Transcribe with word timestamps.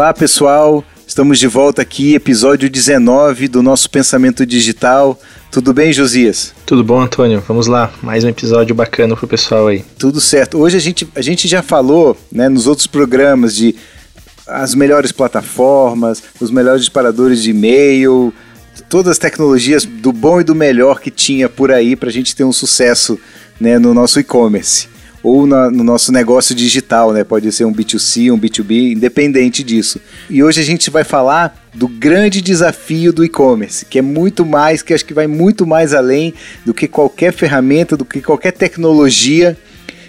Olá 0.00 0.14
pessoal, 0.14 0.82
estamos 1.06 1.38
de 1.38 1.46
volta 1.46 1.82
aqui, 1.82 2.14
episódio 2.14 2.70
19 2.70 3.48
do 3.48 3.62
nosso 3.62 3.90
Pensamento 3.90 4.46
Digital. 4.46 5.20
Tudo 5.52 5.74
bem, 5.74 5.92
Josias? 5.92 6.54
Tudo 6.64 6.82
bom, 6.82 7.02
Antônio? 7.02 7.44
Vamos 7.46 7.66
lá, 7.66 7.92
mais 8.02 8.24
um 8.24 8.28
episódio 8.30 8.74
bacana 8.74 9.14
pro 9.14 9.28
pessoal 9.28 9.66
aí. 9.66 9.84
Tudo 9.98 10.18
certo. 10.18 10.56
Hoje 10.56 10.78
a 10.78 10.80
gente, 10.80 11.06
a 11.14 11.20
gente 11.20 11.46
já 11.46 11.60
falou 11.60 12.16
né, 12.32 12.48
nos 12.48 12.66
outros 12.66 12.86
programas 12.86 13.54
de 13.54 13.76
as 14.46 14.74
melhores 14.74 15.12
plataformas, 15.12 16.22
os 16.40 16.50
melhores 16.50 16.80
disparadores 16.80 17.42
de 17.42 17.50
e-mail, 17.50 18.32
todas 18.88 19.12
as 19.12 19.18
tecnologias 19.18 19.84
do 19.84 20.12
bom 20.12 20.40
e 20.40 20.44
do 20.44 20.54
melhor 20.54 20.98
que 20.98 21.10
tinha 21.10 21.46
por 21.46 21.70
aí 21.70 21.94
para 21.94 22.08
a 22.08 22.12
gente 22.12 22.34
ter 22.34 22.44
um 22.44 22.54
sucesso 22.54 23.20
né, 23.60 23.78
no 23.78 23.92
nosso 23.92 24.18
e-commerce 24.18 24.88
ou 25.22 25.46
na, 25.46 25.70
no 25.70 25.84
nosso 25.84 26.12
negócio 26.12 26.54
digital, 26.54 27.12
né? 27.12 27.24
Pode 27.24 27.50
ser 27.52 27.64
um 27.64 27.72
B2C, 27.72 28.32
um 28.32 28.38
B2B, 28.38 28.92
independente 28.92 29.62
disso. 29.62 30.00
E 30.28 30.42
hoje 30.42 30.60
a 30.60 30.64
gente 30.64 30.90
vai 30.90 31.04
falar 31.04 31.56
do 31.74 31.86
grande 31.86 32.40
desafio 32.40 33.12
do 33.12 33.24
e-commerce, 33.24 33.84
que 33.84 33.98
é 33.98 34.02
muito 34.02 34.44
mais, 34.44 34.82
que 34.82 34.94
acho 34.94 35.04
que 35.04 35.14
vai 35.14 35.26
muito 35.26 35.66
mais 35.66 35.92
além 35.92 36.34
do 36.64 36.72
que 36.72 36.88
qualquer 36.88 37.32
ferramenta, 37.32 37.96
do 37.96 38.04
que 38.04 38.20
qualquer 38.20 38.52
tecnologia 38.52 39.56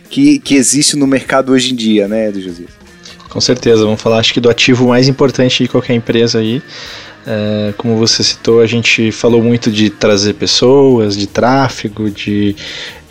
que, 0.10 0.40
que 0.40 0.56
existe 0.56 0.96
no 0.96 1.06
mercado 1.06 1.52
hoje 1.52 1.74
em 1.74 1.76
dia, 1.76 2.08
né, 2.08 2.32
José? 2.34 2.64
Com 3.30 3.40
certeza, 3.40 3.86
vamos 3.86 4.02
falar 4.02 4.20
acho 4.20 4.34
que 4.34 4.42
do 4.42 4.50
ativo 4.50 4.88
mais 4.88 5.08
importante 5.08 5.64
de 5.64 5.70
qualquer 5.70 5.94
empresa 5.94 6.40
aí. 6.40 6.62
É, 7.26 7.74
como 7.78 7.96
você 7.96 8.24
citou, 8.24 8.62
a 8.62 8.66
gente 8.66 9.12
falou 9.12 9.42
muito 9.44 9.72
de 9.72 9.90
trazer 9.90 10.34
pessoas, 10.34 11.16
de 11.16 11.28
tráfego, 11.28 12.10
de 12.10 12.56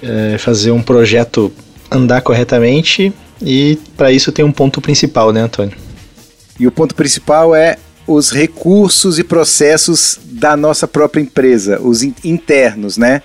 é, 0.03 0.37
fazer 0.37 0.73
um 0.73 0.83
projeto 0.83 1.53
andar 1.91 2.23
corretamente 2.23 3.13
e 3.43 3.79
para 3.97 4.13
isso 4.13 4.31
tem 4.33 4.45
um 4.45 4.53
ponto 4.53 4.81
principal, 4.81 5.33
né, 5.33 5.43
Antônio? 5.43 5.77
E 6.59 6.67
o 6.67 6.73
ponto 6.73 6.95
principal 6.95 7.55
é 7.55 7.77
os 8.07 8.31
recursos 8.31 9.19
e 9.19 9.25
processos 9.25 10.19
da 10.25 10.57
nossa 10.57 10.87
própria 10.87 11.21
empresa, 11.21 11.81
os 11.81 12.03
internos, 12.03 12.97
né? 12.97 13.23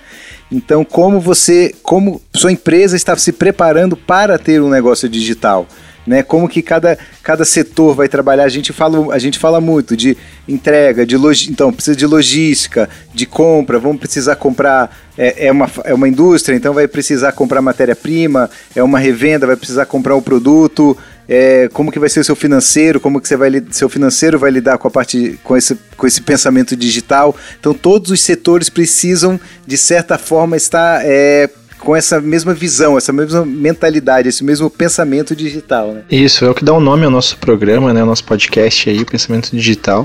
Então, 0.50 0.84
como 0.84 1.20
você, 1.20 1.74
como 1.82 2.20
sua 2.34 2.52
empresa 2.52 2.94
está 2.96 3.16
se 3.16 3.32
preparando 3.32 3.96
para 3.96 4.38
ter 4.38 4.62
um 4.62 4.68
negócio 4.68 5.08
digital? 5.08 5.66
Né? 6.06 6.22
Como 6.22 6.48
que 6.48 6.62
cada, 6.62 6.96
cada 7.22 7.44
setor 7.44 7.94
vai 7.94 8.08
trabalhar. 8.08 8.44
A 8.44 8.48
gente 8.48 8.72
fala, 8.72 9.12
a 9.14 9.18
gente 9.18 9.38
fala 9.38 9.60
muito 9.60 9.96
de 9.96 10.16
entrega, 10.46 11.04
de 11.04 11.16
log... 11.16 11.36
então 11.50 11.72
precisa 11.72 11.96
de 11.96 12.06
logística, 12.06 12.88
de 13.12 13.26
compra, 13.26 13.78
vamos 13.78 13.98
precisar 13.98 14.36
comprar, 14.36 14.96
é, 15.18 15.46
é, 15.46 15.52
uma, 15.52 15.70
é 15.84 15.92
uma 15.92 16.08
indústria, 16.08 16.54
então 16.54 16.72
vai 16.72 16.86
precisar 16.86 17.32
comprar 17.32 17.60
matéria-prima, 17.60 18.48
é 18.74 18.82
uma 18.82 18.98
revenda, 18.98 19.46
vai 19.46 19.56
precisar 19.56 19.86
comprar 19.86 20.14
um 20.14 20.22
produto, 20.22 20.96
é, 21.28 21.68
como 21.72 21.90
que 21.90 21.98
vai 21.98 22.08
ser 22.08 22.20
o 22.20 22.24
seu 22.24 22.36
financeiro, 22.36 23.00
como 23.00 23.20
que 23.20 23.26
você 23.26 23.36
vai, 23.36 23.50
seu 23.70 23.88
financeiro 23.88 24.38
vai 24.38 24.50
lidar 24.50 24.78
com 24.78 24.86
a 24.86 24.90
parte, 24.90 25.38
com 25.42 25.56
esse, 25.56 25.76
com 25.96 26.06
esse 26.06 26.20
pensamento 26.20 26.76
digital. 26.76 27.34
Então 27.58 27.74
todos 27.74 28.10
os 28.10 28.20
setores 28.20 28.68
precisam, 28.68 29.40
de 29.66 29.76
certa 29.76 30.16
forma, 30.16 30.56
estar 30.56 31.00
é, 31.04 31.50
com 31.86 31.94
essa 31.94 32.20
mesma 32.20 32.52
visão, 32.52 32.98
essa 32.98 33.12
mesma 33.12 33.46
mentalidade, 33.46 34.28
esse 34.28 34.42
mesmo 34.42 34.68
pensamento 34.68 35.36
digital, 35.36 35.92
né? 35.92 36.02
Isso, 36.10 36.44
é 36.44 36.50
o 36.50 36.54
que 36.54 36.64
dá 36.64 36.72
o 36.72 36.78
um 36.78 36.80
nome 36.80 37.04
ao 37.04 37.10
nosso 37.12 37.38
programa, 37.38 37.94
né, 37.94 38.00
ao 38.00 38.06
nosso 38.06 38.24
podcast 38.24 38.90
aí, 38.90 38.98
o 38.98 39.06
Pensamento 39.06 39.54
Digital. 39.54 40.04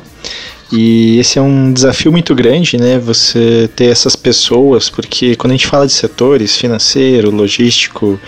E 0.72 1.18
esse 1.18 1.40
é 1.40 1.42
um 1.42 1.74
desafio 1.74 2.12
muito 2.12 2.36
grande, 2.36 2.78
né? 2.78 3.00
Você 3.00 3.68
ter 3.76 3.86
essas 3.86 4.16
pessoas, 4.16 4.92
porque 4.92 5.36
quando 5.36 5.52
a 5.52 5.56
gente 5.56 5.66
fala 5.66 5.88
de 5.88 5.92
setores 5.92 6.56
financeiro, 6.56 7.32
logístico, 7.32 8.20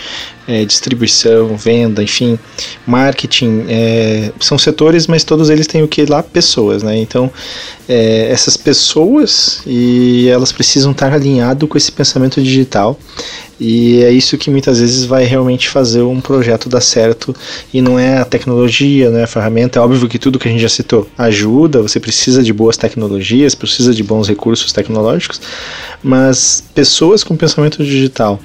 é, 0.48 0.66
distribuição, 0.66 1.56
venda, 1.56 2.04
enfim, 2.04 2.38
marketing, 2.86 3.66
é, 3.70 4.32
são 4.40 4.58
setores, 4.58 5.08
mas 5.08 5.24
todos 5.24 5.50
eles 5.50 5.68
têm 5.68 5.84
o 5.84 5.88
que 5.88 6.06
lá? 6.06 6.22
Pessoas, 6.22 6.84
né? 6.84 6.98
Então, 6.98 7.32
é, 7.88 8.28
essas 8.32 8.58
pessoas 8.58 9.62
e 9.66 10.28
elas 10.30 10.52
precisam 10.52 10.92
estar 10.92 11.14
alinhado 11.14 11.68
com 11.68 11.78
esse 11.78 11.92
pensamento 11.92 12.42
digital 12.42 12.98
e 13.60 14.04
é 14.04 14.12
isso 14.12 14.38
que 14.38 14.50
muitas 14.50 14.80
vezes 14.80 15.06
vai 15.06 15.24
realmente 15.24 15.70
fazer 15.70 16.02
um 16.02 16.20
projeto 16.20 16.68
dar 16.68 16.82
certo 16.82 17.36
e 17.74 17.82
não 17.82 17.98
é 18.00 18.18
a 18.18 18.26
tecnologia, 18.26 19.10
não 19.10 19.20
é 19.20 19.24
a 19.24 19.28
ferramenta. 19.28 19.80
É 19.80 19.82
óbvio 19.82 20.10
que 20.10 20.20
tudo 20.20 20.40
que 20.40 20.48
a 20.48 20.52
gente 20.52 20.62
já 20.62 20.70
citou 20.70 21.08
ajuda, 21.18 21.82
você 21.82 22.00
precisa 22.00 22.44
de 22.44 22.52
boas 22.52 22.76
tecnologias, 22.78 23.56
precisa 23.56 23.94
de 23.94 24.04
bons 24.04 24.28
recursos 24.28 24.74
tecnológicos, 24.74 25.40
mas 26.04 26.64
pessoas 26.74 27.24
com 27.24 27.38
pensamento 27.38 27.84
digital 27.84 28.40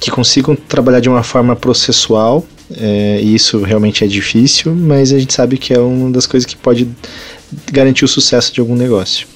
que 0.00 0.10
consigam 0.10 0.56
trabalhar 0.56 1.00
de 1.00 1.08
uma 1.08 1.22
forma 1.22 1.54
processual, 1.54 2.46
é, 2.74 3.20
e 3.20 3.34
isso 3.34 3.60
realmente 3.62 4.02
é 4.02 4.06
difícil, 4.06 4.74
mas 4.74 5.12
a 5.12 5.18
gente 5.18 5.32
sabe 5.32 5.58
que 5.58 5.74
é 5.74 5.78
uma 5.78 6.10
das 6.10 6.26
coisas 6.26 6.46
que 6.46 6.56
pode 6.56 6.88
garantir 7.70 8.04
o 8.04 8.08
sucesso 8.08 8.52
de 8.52 8.60
algum 8.60 8.74
negócio. 8.74 9.26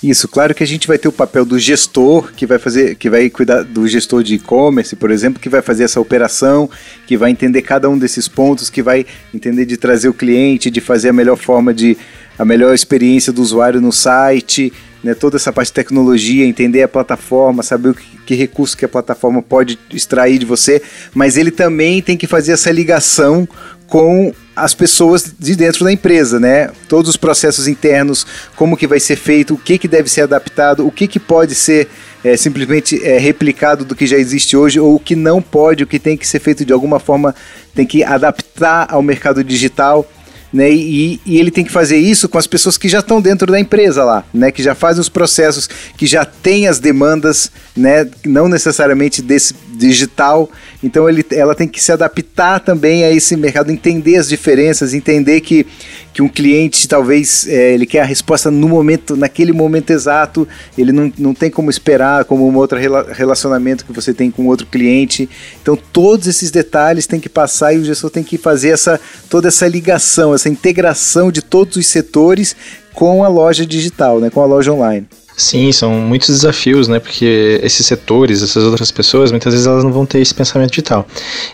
Isso, 0.00 0.28
claro 0.28 0.54
que 0.54 0.62
a 0.62 0.66
gente 0.66 0.86
vai 0.86 0.96
ter 0.96 1.08
o 1.08 1.12
papel 1.12 1.44
do 1.44 1.58
gestor, 1.58 2.32
que 2.32 2.46
vai 2.46 2.58
fazer, 2.58 2.94
que 2.94 3.10
vai 3.10 3.28
cuidar 3.28 3.64
do 3.64 3.88
gestor 3.88 4.22
de 4.22 4.36
e-commerce, 4.36 4.94
por 4.94 5.10
exemplo, 5.10 5.40
que 5.40 5.48
vai 5.48 5.60
fazer 5.60 5.82
essa 5.82 6.00
operação, 6.00 6.70
que 7.04 7.16
vai 7.16 7.32
entender 7.32 7.62
cada 7.62 7.90
um 7.90 7.98
desses 7.98 8.28
pontos, 8.28 8.70
que 8.70 8.80
vai 8.80 9.04
entender 9.34 9.64
de 9.64 9.76
trazer 9.76 10.08
o 10.08 10.14
cliente, 10.14 10.70
de 10.70 10.80
fazer 10.80 11.08
a 11.08 11.12
melhor 11.12 11.36
forma 11.36 11.74
de 11.74 11.98
a 12.38 12.44
melhor 12.44 12.72
experiência 12.72 13.32
do 13.32 13.42
usuário 13.42 13.80
no 13.80 13.90
site, 13.90 14.72
né, 15.08 15.14
toda 15.14 15.36
essa 15.36 15.50
parte 15.50 15.68
de 15.68 15.72
tecnologia, 15.72 16.44
entender 16.44 16.82
a 16.82 16.88
plataforma, 16.88 17.62
saber 17.62 17.88
o 17.88 17.94
que, 17.94 18.18
que 18.26 18.34
recurso 18.34 18.76
que 18.76 18.84
a 18.84 18.88
plataforma 18.88 19.40
pode 19.40 19.78
extrair 19.90 20.38
de 20.38 20.44
você, 20.44 20.82
mas 21.14 21.38
ele 21.38 21.50
também 21.50 22.02
tem 22.02 22.14
que 22.14 22.26
fazer 22.26 22.52
essa 22.52 22.70
ligação 22.70 23.48
com 23.86 24.34
as 24.54 24.74
pessoas 24.74 25.32
de 25.38 25.56
dentro 25.56 25.82
da 25.82 25.90
empresa, 25.90 26.38
né? 26.38 26.70
Todos 26.88 27.08
os 27.08 27.16
processos 27.16 27.66
internos, 27.66 28.26
como 28.54 28.76
que 28.76 28.86
vai 28.86 29.00
ser 29.00 29.16
feito, 29.16 29.54
o 29.54 29.58
que, 29.58 29.78
que 29.78 29.88
deve 29.88 30.10
ser 30.10 30.22
adaptado, 30.22 30.86
o 30.86 30.90
que, 30.90 31.08
que 31.08 31.18
pode 31.18 31.54
ser 31.54 31.88
é, 32.22 32.36
simplesmente 32.36 33.02
é, 33.02 33.16
replicado 33.18 33.86
do 33.86 33.94
que 33.94 34.06
já 34.06 34.18
existe 34.18 34.58
hoje, 34.58 34.78
ou 34.78 34.96
o 34.96 35.00
que 35.00 35.16
não 35.16 35.40
pode, 35.40 35.84
o 35.84 35.86
que 35.86 35.98
tem 35.98 36.18
que 36.18 36.28
ser 36.28 36.38
feito 36.38 36.66
de 36.66 36.72
alguma 36.72 37.00
forma, 37.00 37.34
tem 37.74 37.86
que 37.86 38.04
adaptar 38.04 38.88
ao 38.90 39.00
mercado 39.00 39.42
digital 39.42 40.06
né? 40.52 40.70
E, 40.70 41.20
e, 41.24 41.38
ele 41.38 41.50
tem 41.50 41.64
que 41.64 41.72
fazer 41.72 41.96
isso 41.96 42.28
com 42.28 42.38
as 42.38 42.46
pessoas 42.46 42.78
que 42.78 42.88
já 42.88 43.00
estão 43.00 43.20
dentro 43.20 43.50
da 43.50 43.60
empresa 43.60 44.04
lá, 44.04 44.24
né? 44.32 44.50
Que 44.50 44.62
já 44.62 44.74
fazem 44.74 45.00
os 45.00 45.08
processos, 45.08 45.68
que 45.96 46.06
já 46.06 46.24
têm 46.24 46.68
as 46.68 46.78
demandas, 46.78 47.50
né? 47.76 48.08
Não 48.24 48.48
necessariamente 48.48 49.20
desse 49.20 49.54
digital. 49.72 50.50
Então 50.82 51.08
ele, 51.08 51.24
ela 51.32 51.54
tem 51.54 51.68
que 51.68 51.82
se 51.82 51.92
adaptar 51.92 52.27
também 52.60 53.04
a 53.04 53.10
esse 53.10 53.36
mercado, 53.36 53.72
entender 53.72 54.16
as 54.16 54.28
diferenças, 54.28 54.94
entender 54.94 55.40
que, 55.40 55.66
que 56.12 56.22
um 56.22 56.28
cliente 56.28 56.86
talvez 56.86 57.46
é, 57.48 57.74
ele 57.74 57.84
quer 57.84 58.00
a 58.00 58.04
resposta 58.04 58.50
no 58.50 58.68
momento, 58.68 59.16
naquele 59.16 59.52
momento 59.52 59.90
exato, 59.90 60.46
ele 60.76 60.92
não, 60.92 61.12
não 61.18 61.34
tem 61.34 61.50
como 61.50 61.68
esperar, 61.68 62.24
como 62.24 62.48
um 62.48 62.56
outro 62.56 62.78
relacionamento 63.12 63.84
que 63.84 63.92
você 63.92 64.14
tem 64.14 64.30
com 64.30 64.46
outro 64.46 64.66
cliente. 64.66 65.28
Então 65.60 65.76
todos 65.76 66.28
esses 66.28 66.50
detalhes 66.50 67.06
tem 67.06 67.18
que 67.18 67.28
passar 67.28 67.74
e 67.74 67.78
o 67.78 67.84
gestor 67.84 68.10
tem 68.10 68.22
que 68.22 68.38
fazer 68.38 68.70
essa 68.70 69.00
toda 69.28 69.48
essa 69.48 69.66
ligação 69.66 70.34
essa 70.34 70.48
integração 70.48 71.32
de 71.32 71.42
todos 71.42 71.76
os 71.76 71.86
setores 71.86 72.54
com 72.94 73.24
a 73.24 73.28
loja 73.28 73.66
digital, 73.66 74.20
né, 74.20 74.30
com 74.30 74.40
a 74.40 74.46
loja 74.46 74.72
online. 74.72 75.06
Sim, 75.38 75.70
são 75.70 75.92
muitos 75.92 76.30
desafios, 76.30 76.88
né? 76.88 76.98
Porque 76.98 77.60
esses 77.62 77.86
setores, 77.86 78.42
essas 78.42 78.64
outras 78.64 78.90
pessoas, 78.90 79.30
muitas 79.30 79.52
vezes 79.52 79.68
elas 79.68 79.84
não 79.84 79.92
vão 79.92 80.04
ter 80.04 80.18
esse 80.18 80.34
pensamento 80.34 80.70
digital. 80.70 81.06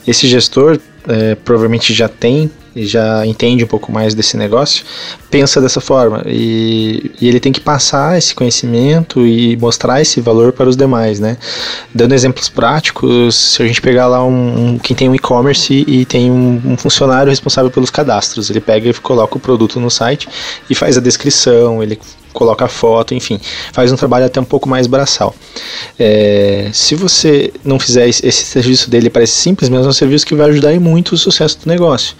Esse 0.06 0.26
gestor 0.26 0.80
é, 1.06 1.34
provavelmente 1.34 1.92
já 1.92 2.08
tem 2.08 2.50
e 2.74 2.86
já 2.86 3.26
entende 3.26 3.62
um 3.62 3.66
pouco 3.66 3.92
mais 3.92 4.14
desse 4.14 4.38
negócio, 4.38 4.86
pensa 5.30 5.60
dessa 5.60 5.82
forma. 5.82 6.22
E, 6.26 7.12
e, 7.20 7.28
ele 7.28 7.38
tem 7.38 7.52
que 7.52 7.60
passar 7.60 8.16
esse 8.16 8.34
conhecimento 8.34 9.26
e 9.26 9.54
mostrar 9.58 10.00
esse 10.00 10.18
valor 10.18 10.54
para 10.54 10.66
os 10.66 10.78
demais, 10.78 11.20
né? 11.20 11.36
Dando 11.94 12.14
exemplos 12.14 12.48
práticos, 12.48 13.36
se 13.36 13.62
a 13.62 13.66
gente 13.66 13.82
pegar 13.82 14.06
lá 14.06 14.24
um, 14.24 14.70
um 14.70 14.78
quem 14.78 14.96
tem 14.96 15.10
um 15.10 15.14
e-commerce 15.14 15.84
e 15.86 16.06
tem 16.06 16.30
um, 16.30 16.60
um, 16.64 16.76
funcionário 16.78 17.28
responsável 17.28 17.70
pelos 17.70 17.90
cadastros, 17.90 18.48
ele 18.48 18.60
pega 18.60 18.88
e 18.88 18.94
coloca 18.94 19.36
o 19.36 19.40
produto 19.40 19.78
no 19.78 19.90
site 19.90 20.26
e 20.70 20.74
faz 20.74 20.96
a 20.96 21.02
descrição, 21.02 21.82
ele 21.82 21.98
coloca 22.34 22.68
foto, 22.68 23.14
enfim, 23.14 23.40
faz 23.72 23.90
um 23.90 23.96
trabalho 23.96 24.26
até 24.26 24.38
um 24.38 24.44
pouco 24.44 24.68
mais 24.68 24.86
braçal. 24.86 25.34
É, 25.98 26.68
se 26.72 26.94
você 26.94 27.52
não 27.64 27.78
fizer 27.78 28.08
esse, 28.08 28.26
esse, 28.26 28.44
serviço 28.44 28.90
dele, 28.90 29.08
parece 29.08 29.32
simples, 29.32 29.70
mas 29.70 29.86
é 29.86 29.88
um 29.88 29.92
serviço 29.92 30.26
que 30.26 30.34
vai 30.34 30.50
ajudar 30.50 30.78
muito 30.80 31.12
o 31.12 31.16
sucesso 31.16 31.58
do 31.60 31.68
negócio. 31.68 32.16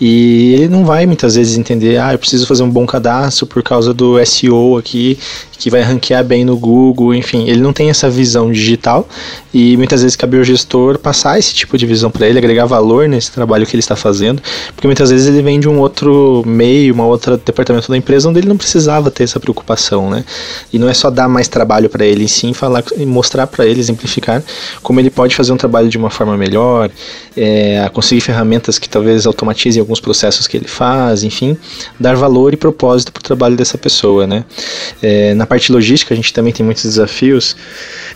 E 0.00 0.54
ele 0.54 0.68
não 0.68 0.84
vai 0.84 1.06
muitas 1.06 1.34
vezes 1.34 1.56
entender, 1.56 1.98
ah, 1.98 2.12
eu 2.12 2.18
preciso 2.18 2.46
fazer 2.46 2.62
um 2.62 2.70
bom 2.70 2.86
cadastro 2.86 3.46
por 3.46 3.62
causa 3.62 3.94
do 3.94 4.24
SEO 4.24 4.76
aqui, 4.76 5.18
que 5.58 5.70
vai 5.70 5.80
ranquear 5.80 6.22
bem 6.22 6.44
no 6.44 6.56
Google, 6.56 7.14
enfim, 7.14 7.48
ele 7.48 7.60
não 7.60 7.72
tem 7.72 7.88
essa 7.88 8.10
visão 8.10 8.52
digital 8.52 9.08
e 9.52 9.76
muitas 9.78 10.02
vezes 10.02 10.14
cabe 10.14 10.36
ao 10.36 10.44
gestor 10.44 10.98
passar 10.98 11.38
esse 11.38 11.54
tipo 11.54 11.78
de 11.78 11.86
visão 11.86 12.10
para 12.10 12.28
ele, 12.28 12.36
agregar 12.38 12.66
valor 12.66 13.08
nesse 13.08 13.32
trabalho 13.32 13.64
que 13.64 13.74
ele 13.74 13.80
está 13.80 13.96
fazendo, 13.96 14.42
porque 14.74 14.86
muitas 14.86 15.10
vezes 15.10 15.26
ele 15.26 15.40
vem 15.40 15.58
de 15.58 15.68
um 15.68 15.78
outro 15.78 16.42
meio, 16.44 16.92
uma 16.92 17.06
outra 17.06 17.38
departamento 17.38 17.90
da 17.90 17.96
empresa 17.96 18.28
onde 18.28 18.40
ele 18.40 18.48
não 18.48 18.58
precisava 18.58 19.10
ter 19.10 19.24
essa 19.24 19.40
preocupação 19.40 19.53
preocupação, 19.54 20.10
né? 20.10 20.24
E 20.72 20.78
não 20.78 20.88
é 20.88 20.94
só 20.94 21.10
dar 21.10 21.28
mais 21.28 21.48
trabalho 21.48 21.88
para 21.88 22.04
ele, 22.04 22.28
sim 22.28 22.52
falar 22.52 22.84
e 22.96 23.06
mostrar 23.06 23.46
para 23.46 23.66
ele, 23.66 23.80
exemplificar 23.80 24.42
como 24.82 25.00
ele 25.00 25.10
pode 25.10 25.34
fazer 25.34 25.52
um 25.52 25.56
trabalho 25.56 25.88
de 25.88 25.96
uma 25.96 26.10
forma 26.10 26.36
melhor, 26.36 26.90
é, 27.36 27.88
conseguir 27.92 28.20
ferramentas 28.20 28.78
que 28.78 28.88
talvez 28.88 29.26
automatizem 29.26 29.80
alguns 29.80 30.00
processos 30.00 30.46
que 30.46 30.56
ele 30.56 30.68
faz, 30.68 31.22
enfim, 31.22 31.56
dar 31.98 32.14
valor 32.16 32.52
e 32.52 32.56
propósito 32.56 33.12
para 33.12 33.20
o 33.20 33.22
trabalho 33.22 33.56
dessa 33.56 33.78
pessoa, 33.78 34.26
né? 34.26 34.44
É, 35.02 35.34
na 35.34 35.46
parte 35.46 35.72
logística 35.72 36.12
a 36.12 36.16
gente 36.16 36.32
também 36.32 36.52
tem 36.52 36.64
muitos 36.64 36.84
desafios. 36.84 37.56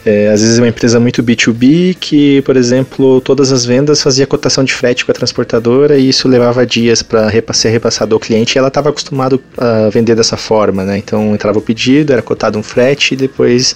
É, 0.05 0.29
às 0.29 0.41
vezes 0.41 0.59
é 0.59 0.63
uma 0.63 0.69
empresa 0.69 1.01
muito 1.01 1.23
B2B 1.23 1.97
que, 1.99 2.43
por 2.43 2.57
exemplo, 2.57 3.21
todas 3.21 3.53
as 3.53 3.65
vendas 3.65 4.03
fazia 4.03 4.27
cotação 4.27 4.65
de 4.65 4.73
frete 4.73 5.05
com 5.05 5.11
a 5.11 5.15
transportadora 5.15 5.99
e 5.99 6.09
isso 6.09 6.29
levava 6.29 6.65
dias 6.67 7.03
para 7.03 7.31
ser 7.53 7.71
repassado 7.71 8.15
ao 8.15 8.21
cliente 8.21 8.57
e 8.57 8.59
ela 8.59 8.69
estava 8.69 8.91
acostumada 8.91 9.39
a 9.57 9.89
vender 9.91 10.15
dessa 10.15 10.37
forma, 10.37 10.85
né? 10.85 10.99
Então 10.99 11.28
entrava 11.35 11.59
o 11.59 11.63
pedido, 11.63 12.13
era 12.13 12.23
cotado 12.23 12.59
um 12.59 12.63
frete 12.63 13.15
e 13.15 13.17
depois 13.17 13.75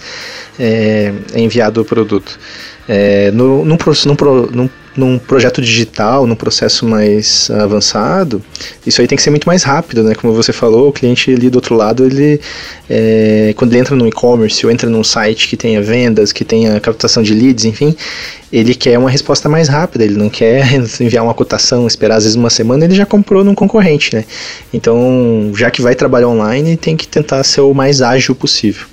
é, 0.59 1.13
enviado 1.35 1.81
o 1.81 1.85
produto. 1.85 2.39
É, 2.89 3.31
no, 3.31 3.65
num, 3.65 3.77
num, 3.77 4.17
num, 4.53 4.71
num, 4.97 5.19
projeto 5.19 5.61
digital, 5.63 6.27
num 6.27 6.35
processo 6.35 6.87
mais 6.87 7.51
avançado, 7.51 8.43
isso 8.87 9.01
aí 9.01 9.07
tem 9.07 9.17
que 9.17 9.23
ser 9.23 9.31
muito 9.31 9.47
mais 9.47 9.63
rápido, 9.63 10.03
né? 10.03 10.15
Como 10.15 10.33
você 10.33 10.53
falou, 10.53 10.89
o 10.89 10.93
cliente 10.93 11.31
ali 11.31 11.49
do 11.49 11.57
outro 11.57 11.75
lado, 11.75 12.05
ele 12.05 12.41
é, 12.89 13.55
quando 13.57 13.73
ele 13.73 13.81
entra 13.81 13.97
no 13.97 14.07
e-commerce 14.07 14.65
ou 14.67 14.71
entra 14.71 14.89
num 14.89 15.03
site 15.03 15.49
que 15.49 15.57
tenha 15.57 15.81
vendas, 15.81 16.33
que 16.33 16.45
tenha 16.45 16.79
captação 16.81 17.23
de 17.23 17.33
leads, 17.33 17.65
enfim, 17.65 17.97
ele 18.53 18.75
quer 18.75 18.99
uma 18.99 19.09
resposta 19.09 19.49
mais 19.49 19.69
rápida, 19.69 20.05
ele 20.05 20.17
não 20.17 20.29
quer 20.29 20.75
enviar 21.01 21.25
uma 21.25 21.35
cotação, 21.35 21.87
esperar 21.87 22.17
às 22.17 22.25
vezes 22.25 22.37
uma 22.37 22.51
semana, 22.51 22.85
ele 22.85 22.95
já 22.95 23.07
comprou 23.07 23.43
num 23.43 23.55
concorrente, 23.55 24.15
né? 24.15 24.25
Então, 24.73 25.53
já 25.55 25.71
que 25.71 25.81
vai 25.81 25.95
trabalhar 25.95 26.29
online, 26.29 26.77
tem 26.77 26.97
que 26.97 27.09
tentar 27.09 27.43
ser 27.45 27.63
o 27.63 27.73
mais 27.73 28.03
ágil 28.03 28.35
possível. 28.35 28.92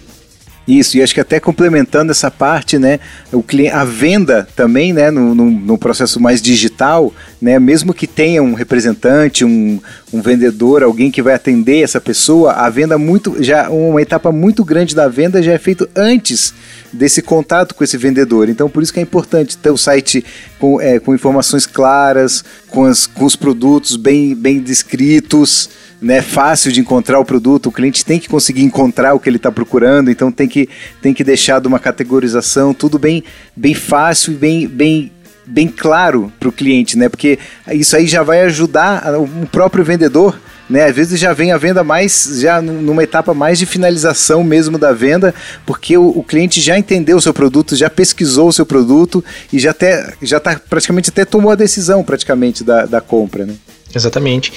Isso, 0.70 0.98
e 0.98 1.02
acho 1.02 1.16
que 1.16 1.20
até 1.20 1.40
complementando 1.40 2.12
essa 2.12 2.30
parte, 2.30 2.78
né, 2.78 3.00
o 3.34 3.42
cliente, 3.42 3.74
a 3.74 3.84
venda 3.84 4.48
também, 4.56 4.94
né, 4.94 5.10
no, 5.10 5.34
no, 5.34 5.50
no, 5.50 5.78
processo 5.80 6.20
mais 6.20 6.40
digital, 6.40 7.12
né, 7.42 7.58
mesmo 7.58 7.92
que 7.92 8.06
tenha 8.06 8.44
um 8.44 8.54
representante, 8.54 9.44
um, 9.44 9.82
um 10.14 10.22
vendedor, 10.22 10.84
alguém 10.84 11.10
que 11.10 11.24
vai 11.24 11.34
atender 11.34 11.82
essa 11.82 12.00
pessoa, 12.00 12.52
a 12.52 12.70
venda 12.70 13.00
muito, 13.00 13.42
já 13.42 13.68
uma 13.68 14.00
etapa 14.00 14.32
muito 14.32 14.64
grande 14.64 14.94
da 14.94 15.08
venda 15.08 15.42
já 15.42 15.54
é 15.54 15.58
feito 15.58 15.90
antes 15.96 16.54
desse 16.94 17.24
contato 17.24 17.74
com 17.74 17.84
esse 17.84 17.98
vendedor. 17.98 18.48
Então, 18.48 18.70
por 18.70 18.84
isso 18.84 18.94
que 18.94 19.00
é 19.00 19.04
importante 19.04 19.58
ter 19.58 19.72
o 19.72 19.78
site 19.78 20.24
com, 20.60 20.80
é, 20.80 21.00
com 21.00 21.16
informações 21.16 21.66
claras, 21.66 22.44
com, 22.68 22.86
as, 22.86 23.08
com 23.08 23.26
os 23.26 23.36
produtos 23.36 23.96
bem, 23.96 24.36
bem 24.36 24.60
descritos, 24.60 25.68
né, 26.02 26.22
fácil 26.22 26.72
de 26.72 26.80
encontrar 26.80 27.20
o 27.20 27.26
produto, 27.26 27.68
o 27.68 27.72
cliente 27.72 28.06
tem 28.06 28.20
que 28.20 28.30
conseguir 28.30 28.64
encontrar 28.64 29.14
o 29.14 29.20
que 29.20 29.30
ele 29.30 29.38
está 29.38 29.52
procurando, 29.52 30.10
então 30.10 30.32
tem 30.32 30.48
que, 30.48 30.59
tem 31.02 31.14
que 31.14 31.24
deixar 31.24 31.62
de 31.62 31.68
uma 31.68 31.80
categorização, 31.80 32.74
tudo 32.74 32.98
bem, 32.98 33.24
bem 33.56 33.74
fácil 33.74 34.34
e 34.34 34.36
bem, 34.36 34.68
bem, 34.68 35.12
bem 35.46 35.68
claro 35.68 36.32
para 36.40 36.50
o 36.50 36.52
cliente, 36.52 36.98
né? 36.98 37.08
Porque 37.08 37.38
isso 37.72 37.96
aí 37.96 38.08
já 38.08 38.24
vai 38.24 38.42
ajudar 38.42 39.14
o 39.20 39.48
próprio 39.48 39.84
vendedor 39.84 40.36
né? 40.70 40.86
Às 40.86 40.96
vezes 40.96 41.20
já 41.20 41.34
vem 41.34 41.52
a 41.52 41.58
venda 41.58 41.84
mais, 41.84 42.40
já 42.40 42.62
numa 42.62 43.04
etapa 43.04 43.34
mais 43.34 43.58
de 43.58 43.66
finalização 43.66 44.44
mesmo 44.44 44.78
da 44.78 44.94
venda, 44.94 45.34
porque 45.66 45.98
o, 45.98 46.10
o 46.10 46.24
cliente 46.24 46.62
já 46.62 46.78
entendeu 46.78 47.18
o 47.18 47.22
seu 47.22 47.34
produto, 47.34 47.76
já 47.76 47.90
pesquisou 47.90 48.50
o 48.50 48.54
seu 48.54 48.66
produto 48.66 49.24
e 49.52 49.58
já 49.58 49.72
até 49.72 50.14
já 50.22 50.40
tá 50.40 50.60
praticamente 50.70 51.10
até 51.10 51.26
tomou 51.26 51.52
a 51.52 51.56
decisão 51.56 52.04
praticamente 52.04 52.64
da, 52.64 52.86
da 52.86 53.02
compra, 53.02 53.46
né? 53.46 53.56
Exatamente. 53.94 54.54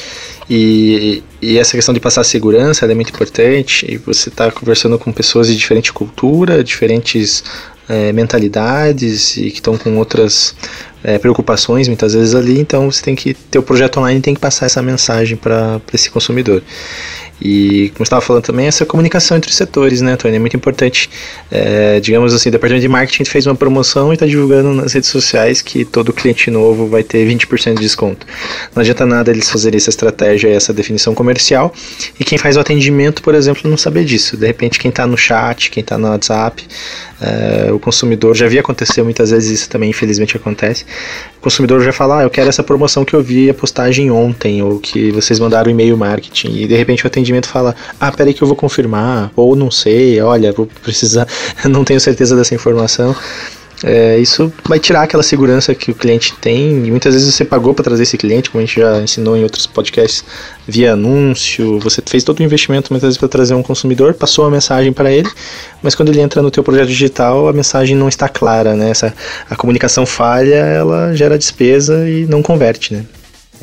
E, 0.49 1.23
e 1.41 1.59
essa 1.59 1.73
questão 1.73 1.95
de 1.95 2.01
passar 2.01 2.25
segurança 2.25 2.85
é 2.85 2.95
muito 2.95 3.11
importante. 3.11 3.87
E 3.89 3.97
você 3.97 4.29
está 4.29 4.51
conversando 4.51 4.99
com 4.99 5.13
pessoas 5.13 5.47
de 5.47 5.57
diferente 5.57 5.93
cultura, 5.93 6.63
diferentes 6.63 7.43
é, 7.89 8.13
mentalidades 8.13 9.37
e 9.37 9.51
que 9.51 9.57
estão 9.57 9.77
com 9.77 9.97
outras 9.97 10.55
é, 11.03 11.19
preocupações 11.19 11.89
muitas 11.89 12.15
vezes 12.15 12.35
ali. 12.35 12.59
Então 12.59 12.91
você 12.91 13.03
tem 13.03 13.15
que 13.15 13.35
ter 13.35 13.59
o 13.59 13.63
projeto 13.63 13.99
online 13.99 14.21
tem 14.21 14.35
que 14.35 14.41
passar 14.41 14.67
essa 14.67 14.83
mensagem 14.83 15.37
para 15.37 15.81
esse 15.93 16.11
consumidor. 16.11 16.63
E, 17.45 17.91
como 17.91 18.05
estava 18.05 18.23
falando 18.23 18.45
também, 18.45 18.67
essa 18.67 18.87
comunicação 18.87 19.37
entre 19.37 19.51
os 19.51 19.57
setores, 19.57 20.01
né, 20.01 20.15
Tony? 20.17 20.37
É 20.37 20.39
muito 20.39 20.57
importante. 20.57 21.11
É, 21.51 21.99
digamos 21.99 22.33
assim, 22.33 22.49
o 22.49 22.53
departamento 22.53 22.83
de 22.83 22.89
marketing 22.89 23.25
fez 23.25 23.47
uma 23.47 23.57
promoção 23.57 24.13
e 24.13 24.15
está 24.15 24.27
divulgando 24.27 24.73
nas 24.73 24.93
redes 24.93 25.11
sociais 25.11 25.61
que 25.61 25.85
todo 25.85 26.13
cliente 26.13 26.51
novo 26.51 26.87
vai 26.87 27.03
ter 27.03 27.27
20% 27.27 27.75
de 27.75 27.81
desconto. 27.81 28.25
Não 28.75 28.81
adianta 28.81 29.05
nada 29.05 29.31
eles 29.31 29.51
fazerem 29.51 29.77
essa 29.77 29.91
estratégia 29.91 30.49
e 30.49 30.53
essa 30.53 30.73
definição 30.73 31.15
comercial 31.15 31.75
e 32.19 32.25
quem 32.25 32.39
faz 32.39 32.57
o 32.57 32.61
atendimento, 32.61 33.23
por 33.23 33.35
exemplo, 33.35 33.69
não 33.69 33.77
saber 33.77 34.05
disso. 34.05 34.37
De 34.37 34.47
repente, 34.47 34.79
quem 34.79 34.91
está 34.91 35.07
no 35.07 35.17
chat, 35.17 35.71
quem 35.71 35.81
está 35.81 35.99
no 35.99 36.09
WhatsApp, 36.09 36.65
é, 37.23 37.71
o 37.73 37.79
consumidor, 37.79 38.35
já 38.35 38.49
vi 38.49 38.59
acontecer 38.59 39.03
muitas 39.03 39.31
vezes 39.31 39.61
isso 39.61 39.71
também, 39.71 39.91
infelizmente 39.91 40.37
acontece. 40.37 40.85
O 41.39 41.41
consumidor 41.41 41.81
já 41.81 41.93
fala, 41.93 42.19
ah, 42.19 42.23
eu 42.25 42.31
quero 42.31 42.49
essa 42.49 42.65
promoção 42.65 43.05
que 43.05 43.15
eu 43.15 43.23
vi 43.23 43.49
a 43.49 43.55
postagem 43.55 44.11
ontem, 44.11 44.61
ou 44.61 44.81
que 44.81 45.13
vocês 45.13 45.39
mandaram 45.39 45.71
e-mail 45.71 45.97
marketing, 45.97 46.57
e 46.57 46.67
de 46.67 46.75
repente 46.75 47.05
o 47.05 47.07
atendimento 47.07 47.32
fala, 47.41 47.75
ah, 48.01 48.13
peraí 48.13 48.35
que 48.35 48.43
eu 48.43 48.47
vou 48.47 48.57
confirmar, 48.57 49.31
ou 49.35 49.57
não 49.57 49.71
sei, 49.71 50.21
olha, 50.21 50.53
vou 50.53 50.67
precisar, 50.83 51.27
não 51.69 51.85
tenho 51.85 52.01
certeza 52.01 52.37
dessa 52.37 52.55
informação. 52.55 53.15
É, 53.85 54.17
isso 54.19 54.53
vai 54.65 54.79
tirar 54.79 55.03
aquela 55.03 55.23
segurança 55.23 55.75
que 55.75 55.91
o 55.91 55.95
cliente 55.95 56.35
tem. 56.41 56.87
E 56.87 56.91
muitas 56.91 57.15
vezes 57.15 57.35
você 57.35 57.45
pagou 57.45 57.75
para 57.75 57.85
trazer 57.85 58.05
esse 58.05 58.17
cliente, 58.17 58.51
como 58.51 58.63
a 58.63 58.67
gente 58.67 58.81
já 58.81 59.01
ensinou 59.01 59.37
em 59.37 59.43
outros 59.43 59.67
podcasts, 59.67 60.25
via 60.67 60.93
anúncio. 60.93 61.79
Você 61.81 62.01
fez 62.07 62.23
todo 62.23 62.41
o 62.41 62.43
investimento 62.43 62.93
muitas 62.93 63.09
vezes 63.09 63.19
para 63.19 63.29
trazer 63.29 63.55
um 63.55 63.63
consumidor, 63.63 64.15
passou 64.15 64.47
a 64.47 64.51
mensagem 64.51 64.93
para 64.93 65.11
ele, 65.11 65.29
mas 65.83 65.95
quando 65.95 66.11
ele 66.11 66.21
entra 66.21 66.41
no 66.41 66.51
teu 66.51 66.63
projeto 66.63 66.89
digital, 66.89 67.49
a 67.49 67.53
mensagem 67.53 67.97
não 67.97 68.09
está 68.09 68.29
clara, 68.29 68.75
né? 68.77 68.91
Essa, 68.91 69.13
a 69.51 69.57
comunicação 69.57 70.07
falha, 70.07 70.55
ela 70.55 71.15
gera 71.15 71.37
despesa 71.37 72.09
e 72.09 72.27
não 72.27 72.43
converte, 72.43 72.95
né? 72.95 73.05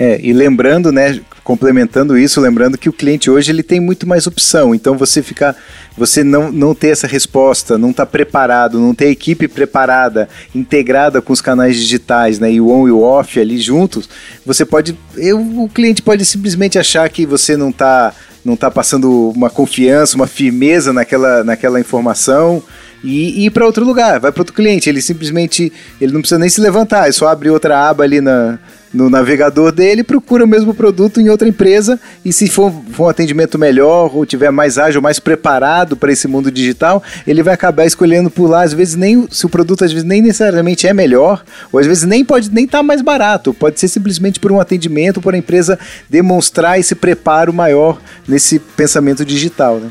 É, 0.01 0.17
e 0.23 0.31
lembrando, 0.31 0.93
né, 0.93 1.19
complementando 1.43 2.17
isso, 2.17 2.39
lembrando 2.39 2.77
que 2.77 2.87
o 2.87 2.93
cliente 2.93 3.29
hoje 3.29 3.51
ele 3.51 3.61
tem 3.61 3.81
muito 3.81 4.07
mais 4.07 4.25
opção. 4.25 4.73
Então 4.73 4.97
você 4.97 5.21
ficar, 5.21 5.53
você 5.97 6.23
não, 6.23 6.53
não 6.53 6.73
ter 6.73 6.87
essa 6.87 7.05
resposta, 7.05 7.77
não 7.77 7.89
está 7.89 8.05
preparado, 8.05 8.79
não 8.79 8.95
ter 8.95 9.07
a 9.07 9.09
equipe 9.09 9.45
preparada, 9.45 10.29
integrada 10.55 11.21
com 11.21 11.33
os 11.33 11.41
canais 11.41 11.75
digitais, 11.75 12.39
né, 12.39 12.49
e 12.49 12.61
o 12.61 12.69
on 12.69 12.87
e 12.87 12.91
o 12.91 13.01
off 13.01 13.37
ali 13.37 13.57
juntos, 13.57 14.07
você 14.45 14.63
pode, 14.63 14.97
eu, 15.17 15.37
o 15.37 15.67
cliente 15.67 16.01
pode 16.01 16.23
simplesmente 16.23 16.79
achar 16.79 17.09
que 17.09 17.25
você 17.25 17.57
não 17.57 17.69
está 17.69 18.13
não 18.45 18.55
tá 18.55 18.71
passando 18.71 19.31
uma 19.35 19.49
confiança, 19.49 20.15
uma 20.15 20.27
firmeza 20.27 20.93
naquela, 20.93 21.43
naquela 21.43 21.77
informação 21.77 22.63
e, 23.03 23.45
ir 23.45 23.49
para 23.49 23.65
outro 23.65 23.85
lugar, 23.85 24.17
vai 24.17 24.31
para 24.31 24.41
outro 24.41 24.53
cliente. 24.53 24.89
Ele 24.89 25.01
simplesmente 25.01 25.71
ele 25.99 26.13
não 26.13 26.21
precisa 26.21 26.39
nem 26.39 26.49
se 26.49 26.61
levantar, 26.61 27.09
é 27.09 27.11
só 27.11 27.27
abrir 27.27 27.49
outra 27.49 27.89
aba 27.89 28.05
ali 28.05 28.21
na, 28.21 28.57
no 28.93 29.09
navegador 29.09 29.71
dele, 29.71 30.03
procura 30.03 30.43
o 30.43 30.47
mesmo 30.47 30.73
produto 30.73 31.21
em 31.21 31.29
outra 31.29 31.47
empresa 31.47 31.99
e 32.23 32.33
se 32.33 32.47
for, 32.47 32.73
for 32.91 33.05
um 33.05 33.09
atendimento 33.09 33.57
melhor 33.57 34.15
ou 34.15 34.25
tiver 34.25 34.51
mais 34.51 34.77
ágil, 34.77 35.01
mais 35.01 35.19
preparado 35.19 35.95
para 35.95 36.11
esse 36.11 36.27
mundo 36.27 36.51
digital, 36.51 37.01
ele 37.27 37.43
vai 37.43 37.53
acabar 37.53 37.85
escolhendo 37.85 38.29
por 38.29 38.49
lá, 38.49 38.63
às 38.63 38.73
vezes 38.73 38.95
nem 38.95 39.27
se 39.29 39.45
o 39.45 39.49
produto 39.49 39.83
às 39.83 39.91
vezes 39.91 40.07
nem 40.07 40.21
necessariamente 40.21 40.87
é 40.87 40.93
melhor, 40.93 41.43
ou 41.71 41.79
às 41.79 41.85
vezes 41.85 42.03
nem 42.03 42.25
pode 42.25 42.51
nem 42.51 42.65
estar 42.65 42.79
tá 42.79 42.83
mais 42.83 43.01
barato, 43.01 43.53
pode 43.53 43.79
ser 43.79 43.87
simplesmente 43.87 44.39
por 44.39 44.51
um 44.51 44.59
atendimento, 44.59 45.21
por 45.21 45.33
a 45.33 45.37
empresa 45.37 45.77
demonstrar 46.09 46.79
esse 46.79 46.95
preparo 46.95 47.53
maior 47.53 48.01
nesse 48.27 48.59
pensamento 48.59 49.23
digital, 49.23 49.77
né? 49.77 49.89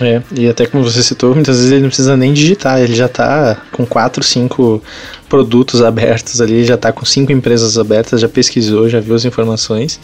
É, 0.00 0.22
e 0.34 0.48
até 0.48 0.66
como 0.66 0.82
você 0.82 1.02
citou, 1.02 1.34
muitas 1.34 1.56
vezes 1.56 1.70
ele 1.70 1.82
não 1.82 1.88
precisa 1.88 2.16
nem 2.16 2.32
digitar, 2.32 2.80
ele 2.80 2.94
já 2.94 3.06
está 3.06 3.60
com 3.70 3.84
quatro, 3.84 4.24
cinco 4.24 4.82
produtos 5.28 5.82
abertos 5.82 6.40
ali, 6.40 6.64
já 6.64 6.76
está 6.76 6.90
com 6.90 7.04
cinco 7.04 7.30
empresas 7.30 7.76
abertas, 7.76 8.20
já 8.20 8.28
pesquisou, 8.28 8.88
já 8.88 9.00
viu 9.00 9.14
as 9.14 9.24
informações 9.24 10.00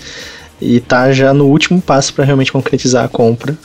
e 0.60 0.76
está 0.76 1.10
já 1.12 1.32
no 1.32 1.46
último 1.46 1.80
passo 1.80 2.12
para 2.12 2.24
realmente 2.24 2.52
concretizar 2.52 3.04
a 3.04 3.08
compra. 3.08 3.56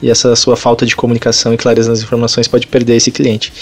E 0.00 0.10
essa 0.10 0.34
sua 0.36 0.56
falta 0.56 0.86
de 0.86 0.94
comunicação 0.94 1.52
e 1.52 1.56
clareza 1.56 1.90
nas 1.90 2.00
informações 2.00 2.46
pode 2.46 2.66
perder 2.66 2.96
esse 2.96 3.10
cliente. 3.10 3.52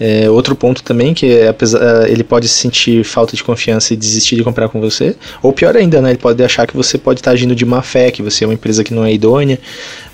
É, 0.00 0.30
outro 0.30 0.54
ponto 0.56 0.82
também 0.82 1.12
que 1.12 1.26
é, 1.26 1.48
apesar, 1.48 2.08
ele 2.08 2.24
pode 2.24 2.48
sentir 2.48 3.04
falta 3.04 3.36
de 3.36 3.44
confiança 3.44 3.92
e 3.92 3.96
desistir 3.96 4.36
de 4.36 4.44
comprar 4.44 4.68
com 4.68 4.80
você, 4.80 5.14
ou 5.42 5.52
pior 5.52 5.76
ainda, 5.76 6.00
né, 6.00 6.10
ele 6.10 6.18
pode 6.18 6.42
achar 6.42 6.66
que 6.66 6.76
você 6.76 6.96
pode 6.96 7.20
estar 7.20 7.32
agindo 7.32 7.54
de 7.54 7.64
má 7.64 7.82
fé, 7.82 8.10
que 8.10 8.22
você 8.22 8.44
é 8.44 8.46
uma 8.46 8.54
empresa 8.54 8.82
que 8.82 8.94
não 8.94 9.04
é 9.04 9.12
idônea, 9.12 9.58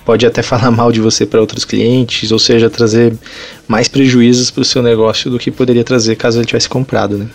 pode 0.04 0.26
até 0.26 0.42
falar 0.42 0.70
mal 0.70 0.90
de 0.90 1.00
você 1.00 1.25
para 1.25 1.40
outros 1.40 1.64
clientes, 1.64 2.32
ou 2.32 2.38
seja, 2.38 2.68
trazer 2.68 3.14
mais 3.66 3.88
prejuízos 3.88 4.50
para 4.50 4.62
o 4.62 4.64
seu 4.64 4.82
negócio 4.82 5.30
do 5.30 5.38
que 5.38 5.50
poderia 5.50 5.85
trazer 5.85 6.16
caso 6.16 6.38
ele 6.38 6.47
tivesse 6.47 6.68
comprado, 6.68 7.16
né? 7.18 7.26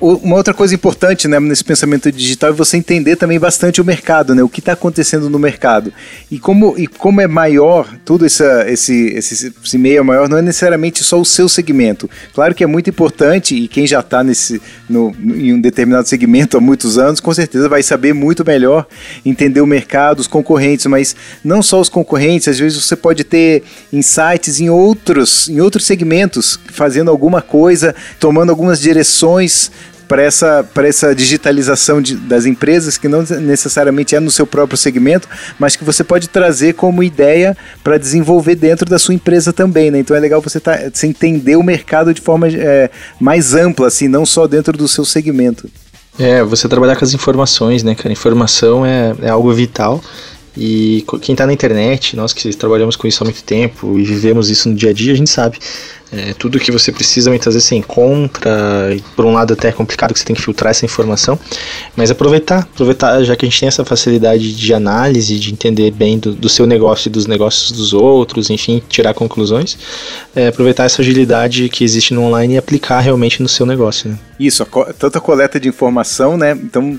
Uma 0.00 0.36
outra 0.36 0.54
coisa 0.54 0.74
importante 0.74 1.28
né, 1.28 1.38
nesse 1.38 1.62
pensamento 1.62 2.10
digital 2.10 2.50
é 2.50 2.52
você 2.54 2.78
entender 2.78 3.16
também 3.16 3.38
bastante 3.38 3.82
o 3.82 3.84
mercado, 3.84 4.34
né, 4.34 4.42
o 4.42 4.48
que 4.48 4.60
está 4.60 4.72
acontecendo 4.72 5.28
no 5.28 5.38
mercado. 5.38 5.92
E 6.30 6.38
como, 6.38 6.74
e 6.78 6.86
como 6.86 7.20
é 7.20 7.26
maior, 7.26 7.86
tudo 8.02 8.24
essa, 8.24 8.64
esse, 8.66 9.08
esse, 9.08 9.52
esse 9.62 9.78
meio 9.78 9.98
é 9.98 10.02
maior, 10.02 10.26
não 10.26 10.38
é 10.38 10.42
necessariamente 10.42 11.04
só 11.04 11.20
o 11.20 11.24
seu 11.24 11.50
segmento. 11.50 12.08
Claro 12.34 12.54
que 12.54 12.64
é 12.64 12.66
muito 12.66 12.88
importante, 12.88 13.54
e 13.54 13.68
quem 13.68 13.86
já 13.86 14.00
está 14.00 14.24
em 14.88 15.52
um 15.52 15.60
determinado 15.60 16.08
segmento 16.08 16.56
há 16.56 16.60
muitos 16.60 16.96
anos, 16.96 17.20
com 17.20 17.34
certeza 17.34 17.68
vai 17.68 17.82
saber 17.82 18.14
muito 18.14 18.42
melhor 18.44 18.86
entender 19.24 19.60
o 19.60 19.66
mercado, 19.66 20.20
os 20.20 20.26
concorrentes, 20.26 20.86
mas 20.86 21.14
não 21.44 21.62
só 21.62 21.78
os 21.78 21.90
concorrentes, 21.90 22.48
às 22.48 22.58
vezes 22.58 22.82
você 22.82 22.96
pode 22.96 23.22
ter 23.22 23.62
insights 23.92 24.60
em 24.60 24.70
outros, 24.70 25.48
em 25.48 25.60
outros 25.60 25.84
segmentos, 25.84 26.58
fazendo 26.72 27.10
alguma 27.10 27.42
coisa, 27.42 27.94
tomando 28.18 28.48
algumas 28.48 28.80
direções 28.80 29.70
para 30.10 30.24
essa, 30.24 30.68
essa 30.78 31.14
digitalização 31.14 32.02
de, 32.02 32.16
das 32.16 32.44
empresas, 32.44 32.98
que 32.98 33.06
não 33.06 33.22
necessariamente 33.22 34.16
é 34.16 34.18
no 34.18 34.28
seu 34.28 34.44
próprio 34.44 34.76
segmento, 34.76 35.28
mas 35.56 35.76
que 35.76 35.84
você 35.84 36.02
pode 36.02 36.28
trazer 36.28 36.74
como 36.74 37.00
ideia 37.00 37.56
para 37.84 37.96
desenvolver 37.96 38.56
dentro 38.56 38.90
da 38.90 38.98
sua 38.98 39.14
empresa 39.14 39.52
também. 39.52 39.88
Né? 39.88 40.00
Então 40.00 40.16
é 40.16 40.18
legal 40.18 40.40
você, 40.40 40.58
tá, 40.58 40.76
você 40.92 41.06
entender 41.06 41.54
o 41.54 41.62
mercado 41.62 42.12
de 42.12 42.20
forma 42.20 42.48
é, 42.48 42.90
mais 43.20 43.54
ampla, 43.54 43.86
assim, 43.86 44.08
não 44.08 44.26
só 44.26 44.48
dentro 44.48 44.76
do 44.76 44.88
seu 44.88 45.04
segmento. 45.04 45.70
É, 46.18 46.42
você 46.42 46.68
trabalhar 46.68 46.96
com 46.96 47.04
as 47.04 47.14
informações, 47.14 47.84
né, 47.84 47.94
cara? 47.94 48.10
Informação 48.10 48.84
é, 48.84 49.14
é 49.22 49.28
algo 49.28 49.52
vital. 49.54 50.02
E 50.56 51.04
quem 51.22 51.32
está 51.32 51.46
na 51.46 51.52
internet, 51.52 52.16
nós 52.16 52.32
que 52.32 52.54
trabalhamos 52.56 52.96
com 52.96 53.06
isso 53.06 53.22
há 53.22 53.24
muito 53.24 53.42
tempo 53.44 53.98
e 53.98 54.04
vivemos 54.04 54.50
isso 54.50 54.68
no 54.68 54.74
dia 54.74 54.90
a 54.90 54.92
dia, 54.92 55.12
a 55.12 55.16
gente 55.16 55.30
sabe. 55.30 55.58
É, 56.12 56.34
tudo 56.34 56.58
que 56.58 56.72
você 56.72 56.90
precisa 56.90 57.30
muitas 57.30 57.54
vezes 57.54 57.68
você 57.68 57.76
encontra, 57.76 58.92
e 58.92 59.00
por 59.14 59.24
um 59.24 59.32
lado 59.32 59.52
até 59.52 59.68
é 59.68 59.72
complicado 59.72 60.12
que 60.12 60.18
você 60.18 60.24
tem 60.24 60.34
que 60.34 60.42
filtrar 60.42 60.72
essa 60.72 60.84
informação, 60.84 61.38
mas 61.94 62.10
aproveitar, 62.10 62.62
aproveitar, 62.62 63.22
já 63.22 63.36
que 63.36 63.46
a 63.46 63.48
gente 63.48 63.60
tem 63.60 63.68
essa 63.68 63.84
facilidade 63.84 64.52
de 64.52 64.74
análise, 64.74 65.38
de 65.38 65.52
entender 65.52 65.92
bem 65.92 66.18
do, 66.18 66.32
do 66.32 66.48
seu 66.48 66.66
negócio 66.66 67.08
e 67.08 67.12
dos 67.12 67.26
negócios 67.26 67.70
dos 67.70 67.92
outros, 67.92 68.50
enfim, 68.50 68.82
tirar 68.88 69.14
conclusões, 69.14 69.78
é, 70.34 70.48
aproveitar 70.48 70.84
essa 70.84 71.00
agilidade 71.00 71.68
que 71.68 71.84
existe 71.84 72.12
no 72.12 72.22
online 72.22 72.54
e 72.54 72.58
aplicar 72.58 72.98
realmente 72.98 73.40
no 73.40 73.48
seu 73.48 73.64
negócio. 73.64 74.10
Né? 74.10 74.18
Isso, 74.40 74.66
tanta 74.98 75.20
coleta 75.20 75.60
de 75.60 75.68
informação, 75.68 76.36
né? 76.36 76.58
Então 76.60 76.98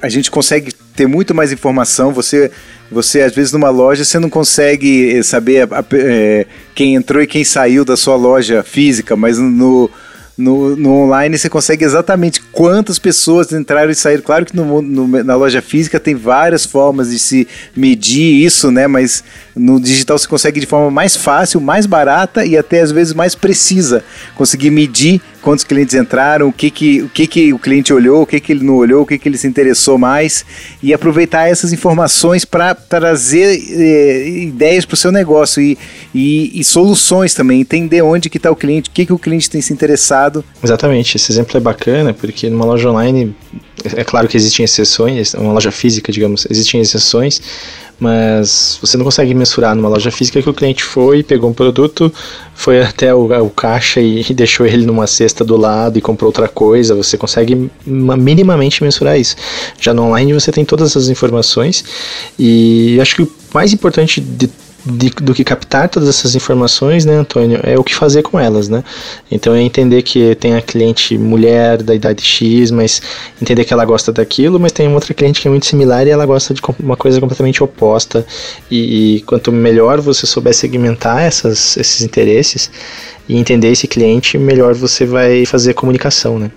a 0.00 0.08
gente 0.08 0.30
consegue 0.30 0.72
ter 0.94 1.06
muito 1.06 1.34
mais 1.34 1.52
informação. 1.52 2.12
Você, 2.12 2.50
você 2.90 3.22
às 3.22 3.34
vezes 3.34 3.52
numa 3.52 3.70
loja 3.70 4.04
você 4.04 4.18
não 4.18 4.30
consegue 4.30 5.22
saber 5.22 5.68
a, 5.70 5.80
a, 5.80 5.84
é, 5.92 6.46
quem 6.74 6.94
entrou 6.94 7.22
e 7.22 7.26
quem 7.26 7.44
saiu 7.44 7.84
da 7.84 7.96
sua 7.96 8.16
loja 8.16 8.62
física, 8.62 9.16
mas 9.16 9.38
no, 9.38 9.90
no, 10.36 10.76
no, 10.76 10.90
online 10.90 11.38
você 11.38 11.48
consegue 11.48 11.84
exatamente 11.84 12.40
quantas 12.52 12.98
pessoas 12.98 13.52
entraram 13.52 13.90
e 13.90 13.94
saíram. 13.94 14.22
Claro 14.22 14.44
que 14.44 14.56
no, 14.56 14.82
no, 14.82 15.24
na 15.24 15.36
loja 15.36 15.62
física 15.62 16.00
tem 16.00 16.14
várias 16.14 16.64
formas 16.64 17.10
de 17.10 17.18
se 17.18 17.46
medir 17.76 18.44
isso, 18.44 18.70
né? 18.70 18.86
Mas 18.86 19.22
no 19.54 19.80
digital 19.80 20.18
você 20.18 20.26
consegue 20.26 20.58
de 20.58 20.66
forma 20.66 20.90
mais 20.90 21.16
fácil, 21.16 21.60
mais 21.60 21.86
barata 21.86 22.44
e 22.44 22.56
até 22.56 22.80
às 22.80 22.90
vezes 22.90 23.14
mais 23.14 23.34
precisa 23.34 24.02
conseguir 24.34 24.70
medir 24.70 25.20
quantos 25.44 25.62
clientes 25.62 25.94
entraram, 25.94 26.48
o 26.48 26.52
que, 26.52 26.70
que, 26.70 27.02
o, 27.02 27.08
que, 27.10 27.26
que 27.26 27.52
o 27.52 27.58
cliente 27.58 27.92
olhou, 27.92 28.22
o 28.22 28.26
que, 28.26 28.40
que 28.40 28.50
ele 28.50 28.64
não 28.64 28.76
olhou, 28.76 29.02
o 29.02 29.06
que, 29.06 29.18
que 29.18 29.28
ele 29.28 29.36
se 29.36 29.46
interessou 29.46 29.98
mais 29.98 30.42
e 30.82 30.94
aproveitar 30.94 31.46
essas 31.46 31.70
informações 31.70 32.46
para 32.46 32.74
trazer 32.74 33.54
eh, 33.54 34.28
ideias 34.28 34.86
para 34.86 34.94
o 34.94 34.96
seu 34.96 35.12
negócio 35.12 35.62
e, 35.62 35.76
e, 36.14 36.58
e, 36.58 36.64
soluções 36.64 37.34
também, 37.34 37.60
entender 37.60 38.00
onde 38.00 38.30
que 38.30 38.38
está 38.38 38.50
o 38.50 38.56
cliente, 38.56 38.88
o 38.88 38.92
que, 38.92 39.04
que 39.04 39.12
o 39.12 39.18
cliente 39.18 39.50
tem 39.50 39.60
se 39.60 39.70
interessado. 39.70 40.42
Exatamente, 40.62 41.18
esse 41.18 41.30
exemplo 41.30 41.54
é 41.58 41.60
bacana 41.60 42.14
porque 42.14 42.48
numa 42.48 42.64
loja 42.64 42.90
online, 42.90 43.36
é 43.94 44.02
claro 44.02 44.26
que 44.26 44.38
existem 44.38 44.64
exceções, 44.64 45.34
uma 45.34 45.52
loja 45.52 45.70
física, 45.70 46.10
digamos, 46.10 46.46
existem 46.48 46.80
exceções, 46.80 47.42
mas 47.98 48.78
você 48.80 48.96
não 48.96 49.04
consegue 49.04 49.34
mensurar 49.34 49.74
numa 49.74 49.88
loja 49.88 50.10
física 50.10 50.42
que 50.42 50.48
o 50.48 50.54
cliente 50.54 50.82
foi, 50.82 51.22
pegou 51.22 51.50
um 51.50 51.52
produto, 51.52 52.12
foi 52.54 52.82
até 52.82 53.14
o, 53.14 53.26
o 53.44 53.50
caixa 53.50 54.00
e, 54.00 54.22
deixou 54.34 54.66
ele 54.66 54.84
numa 54.84 55.06
cesta 55.06 55.44
do 55.44 55.56
lado 55.56 55.98
e 55.98 56.00
comprou 56.00 56.28
outra 56.28 56.48
coisa. 56.48 56.94
Você 56.94 57.16
consegue 57.16 57.70
minimamente 57.86 58.82
mensurar 58.82 59.18
isso. 59.18 59.36
Já 59.80 59.94
no 59.94 60.04
online 60.04 60.32
você 60.32 60.50
tem 60.50 60.64
todas 60.64 60.96
as 60.96 61.08
informações 61.08 61.84
e 62.38 62.98
acho 63.00 63.16
que 63.16 63.22
o 63.22 63.32
mais 63.52 63.72
importante 63.72 64.20
de 64.20 64.48
de, 64.84 65.10
do 65.10 65.32
que 65.32 65.42
captar 65.42 65.88
todas 65.88 66.08
essas 66.08 66.34
informações, 66.34 67.04
né, 67.04 67.14
Antônio, 67.14 67.58
é 67.62 67.78
o 67.78 67.84
que 67.84 67.94
fazer 67.94 68.22
com 68.22 68.38
elas, 68.38 68.68
né? 68.68 68.84
Então 69.30 69.54
é 69.54 69.62
entender 69.62 70.02
que 70.02 70.34
tem 70.34 70.54
a 70.54 70.60
cliente 70.60 71.16
mulher 71.16 71.82
da 71.82 71.94
idade 71.94 72.22
X, 72.22 72.70
mas 72.70 73.00
entender 73.40 73.64
que 73.64 73.72
ela 73.72 73.84
gosta 73.84 74.12
daquilo, 74.12 74.60
mas 74.60 74.72
tem 74.72 74.92
outra 74.92 75.14
cliente 75.14 75.40
que 75.40 75.48
é 75.48 75.50
muito 75.50 75.66
similar 75.66 76.06
e 76.06 76.10
ela 76.10 76.26
gosta 76.26 76.52
de 76.52 76.60
uma 76.80 76.96
coisa 76.96 77.18
completamente 77.18 77.62
oposta. 77.62 78.26
E, 78.70 79.16
e 79.16 79.20
quanto 79.22 79.50
melhor 79.50 80.00
você 80.00 80.26
souber 80.26 80.54
segmentar 80.54 81.22
essas, 81.22 81.76
esses 81.76 82.02
interesses 82.02 82.70
e 83.28 83.36
entender 83.36 83.70
esse 83.70 83.88
cliente, 83.88 84.36
melhor 84.36 84.74
você 84.74 85.06
vai 85.06 85.46
fazer 85.46 85.72
comunicação, 85.72 86.38
né? 86.38 86.50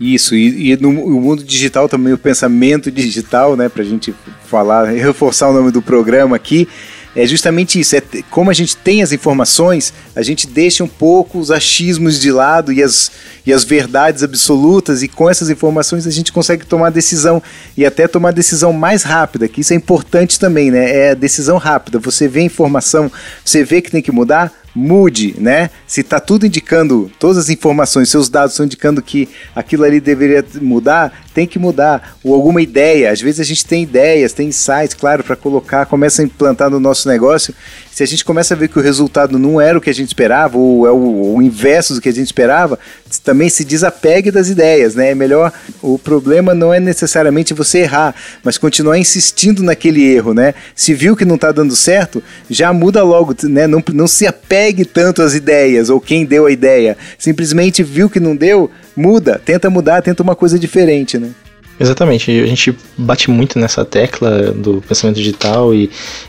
Isso, 0.00 0.34
e, 0.34 0.72
e, 0.72 0.76
no 0.78 0.90
mundo 0.92 1.44
digital 1.44 1.86
também, 1.86 2.14
o 2.14 2.18
pensamento 2.18 2.90
digital, 2.90 3.54
né, 3.54 3.68
para 3.68 3.82
a 3.82 3.84
gente 3.84 4.14
falar, 4.46 4.86
reforçar 4.86 5.50
o 5.50 5.52
nome 5.52 5.70
do 5.70 5.82
programa 5.82 6.34
aqui, 6.34 6.66
é 7.14 7.26
justamente 7.26 7.80
isso. 7.80 7.96
É 7.96 8.02
como 8.30 8.50
a 8.50 8.54
gente 8.54 8.76
tem 8.76 9.02
as 9.02 9.12
informações, 9.12 9.92
a 10.14 10.22
gente 10.22 10.46
deixa 10.46 10.84
um 10.84 10.88
pouco 10.88 11.38
os 11.38 11.50
achismos 11.50 12.20
de 12.20 12.30
lado 12.30 12.72
e 12.72 12.82
as, 12.82 13.10
e 13.44 13.52
as 13.52 13.64
verdades 13.64 14.22
absolutas, 14.22 15.02
e 15.02 15.08
com 15.08 15.28
essas 15.28 15.50
informações 15.50 16.06
a 16.06 16.10
gente 16.10 16.32
consegue 16.32 16.64
tomar 16.64 16.90
decisão 16.90 17.42
e 17.76 17.84
até 17.84 18.06
tomar 18.06 18.32
decisão 18.32 18.72
mais 18.72 19.02
rápida, 19.02 19.48
que 19.48 19.60
isso 19.60 19.72
é 19.72 19.76
importante 19.76 20.38
também, 20.38 20.70
né? 20.70 20.90
É 20.90 21.10
a 21.10 21.14
decisão 21.14 21.56
rápida. 21.56 21.98
Você 21.98 22.28
vê 22.28 22.40
a 22.40 22.44
informação, 22.44 23.10
você 23.44 23.64
vê 23.64 23.80
que 23.80 23.90
tem 23.90 24.02
que 24.02 24.12
mudar, 24.12 24.52
mude, 24.74 25.34
né? 25.38 25.70
Se 25.86 26.00
está 26.00 26.20
tudo 26.20 26.46
indicando, 26.46 27.10
todas 27.18 27.38
as 27.38 27.48
informações, 27.48 28.08
seus 28.08 28.28
dados 28.28 28.52
estão 28.52 28.66
indicando 28.66 29.02
que 29.02 29.28
aquilo 29.54 29.84
ali 29.84 30.00
deveria 30.00 30.44
mudar, 30.60 31.24
tem 31.34 31.46
que 31.46 31.58
mudar. 31.58 32.16
Ou 32.22 32.34
alguma 32.34 32.62
ideia, 32.62 33.10
às 33.10 33.20
vezes 33.20 33.40
a 33.40 33.44
gente 33.44 33.64
tem 33.64 33.82
ideias, 33.82 34.32
tem 34.32 34.48
insights, 34.48 34.94
claro, 34.94 35.24
para 35.24 35.36
colocar, 35.36 35.86
começa 35.86 36.22
a 36.22 36.24
implantar 36.24 36.70
no 36.70 36.80
nosso 36.80 37.08
negócio. 37.08 37.54
Se 38.00 38.04
a 38.04 38.06
gente 38.06 38.24
começa 38.24 38.54
a 38.54 38.56
ver 38.56 38.68
que 38.68 38.78
o 38.78 38.82
resultado 38.82 39.38
não 39.38 39.60
era 39.60 39.76
o 39.76 39.80
que 39.80 39.90
a 39.90 39.92
gente 39.92 40.06
esperava, 40.06 40.56
ou 40.56 40.86
é 40.86 40.90
o, 40.90 41.34
o 41.34 41.42
inverso 41.42 41.94
do 41.94 42.00
que 42.00 42.08
a 42.08 42.12
gente 42.12 42.28
esperava, 42.28 42.78
também 43.22 43.50
se 43.50 43.62
desapegue 43.62 44.30
das 44.30 44.48
ideias, 44.48 44.94
né? 44.94 45.10
É 45.10 45.14
melhor, 45.14 45.52
o 45.82 45.98
problema 45.98 46.54
não 46.54 46.72
é 46.72 46.80
necessariamente 46.80 47.52
você 47.52 47.80
errar, 47.80 48.14
mas 48.42 48.56
continuar 48.56 48.96
insistindo 48.96 49.62
naquele 49.62 50.02
erro, 50.02 50.32
né? 50.32 50.54
Se 50.74 50.94
viu 50.94 51.14
que 51.14 51.26
não 51.26 51.34
está 51.34 51.52
dando 51.52 51.76
certo, 51.76 52.22
já 52.48 52.72
muda 52.72 53.02
logo, 53.02 53.36
né? 53.42 53.66
Não, 53.66 53.84
não 53.92 54.06
se 54.06 54.26
apegue 54.26 54.86
tanto 54.86 55.20
às 55.20 55.34
ideias 55.34 55.90
ou 55.90 56.00
quem 56.00 56.24
deu 56.24 56.46
a 56.46 56.50
ideia. 56.50 56.96
Simplesmente 57.18 57.82
viu 57.82 58.08
que 58.08 58.18
não 58.18 58.34
deu, 58.34 58.70
muda, 58.96 59.38
tenta 59.44 59.68
mudar, 59.68 60.00
tenta 60.00 60.22
uma 60.22 60.34
coisa 60.34 60.58
diferente, 60.58 61.18
né? 61.18 61.32
Exatamente, 61.80 62.30
a 62.30 62.46
gente 62.46 62.76
bate 62.94 63.30
muito 63.30 63.58
nessa 63.58 63.86
tecla 63.86 64.52
do 64.52 64.82
pensamento 64.86 65.16
digital 65.16 65.74
e 65.74 65.88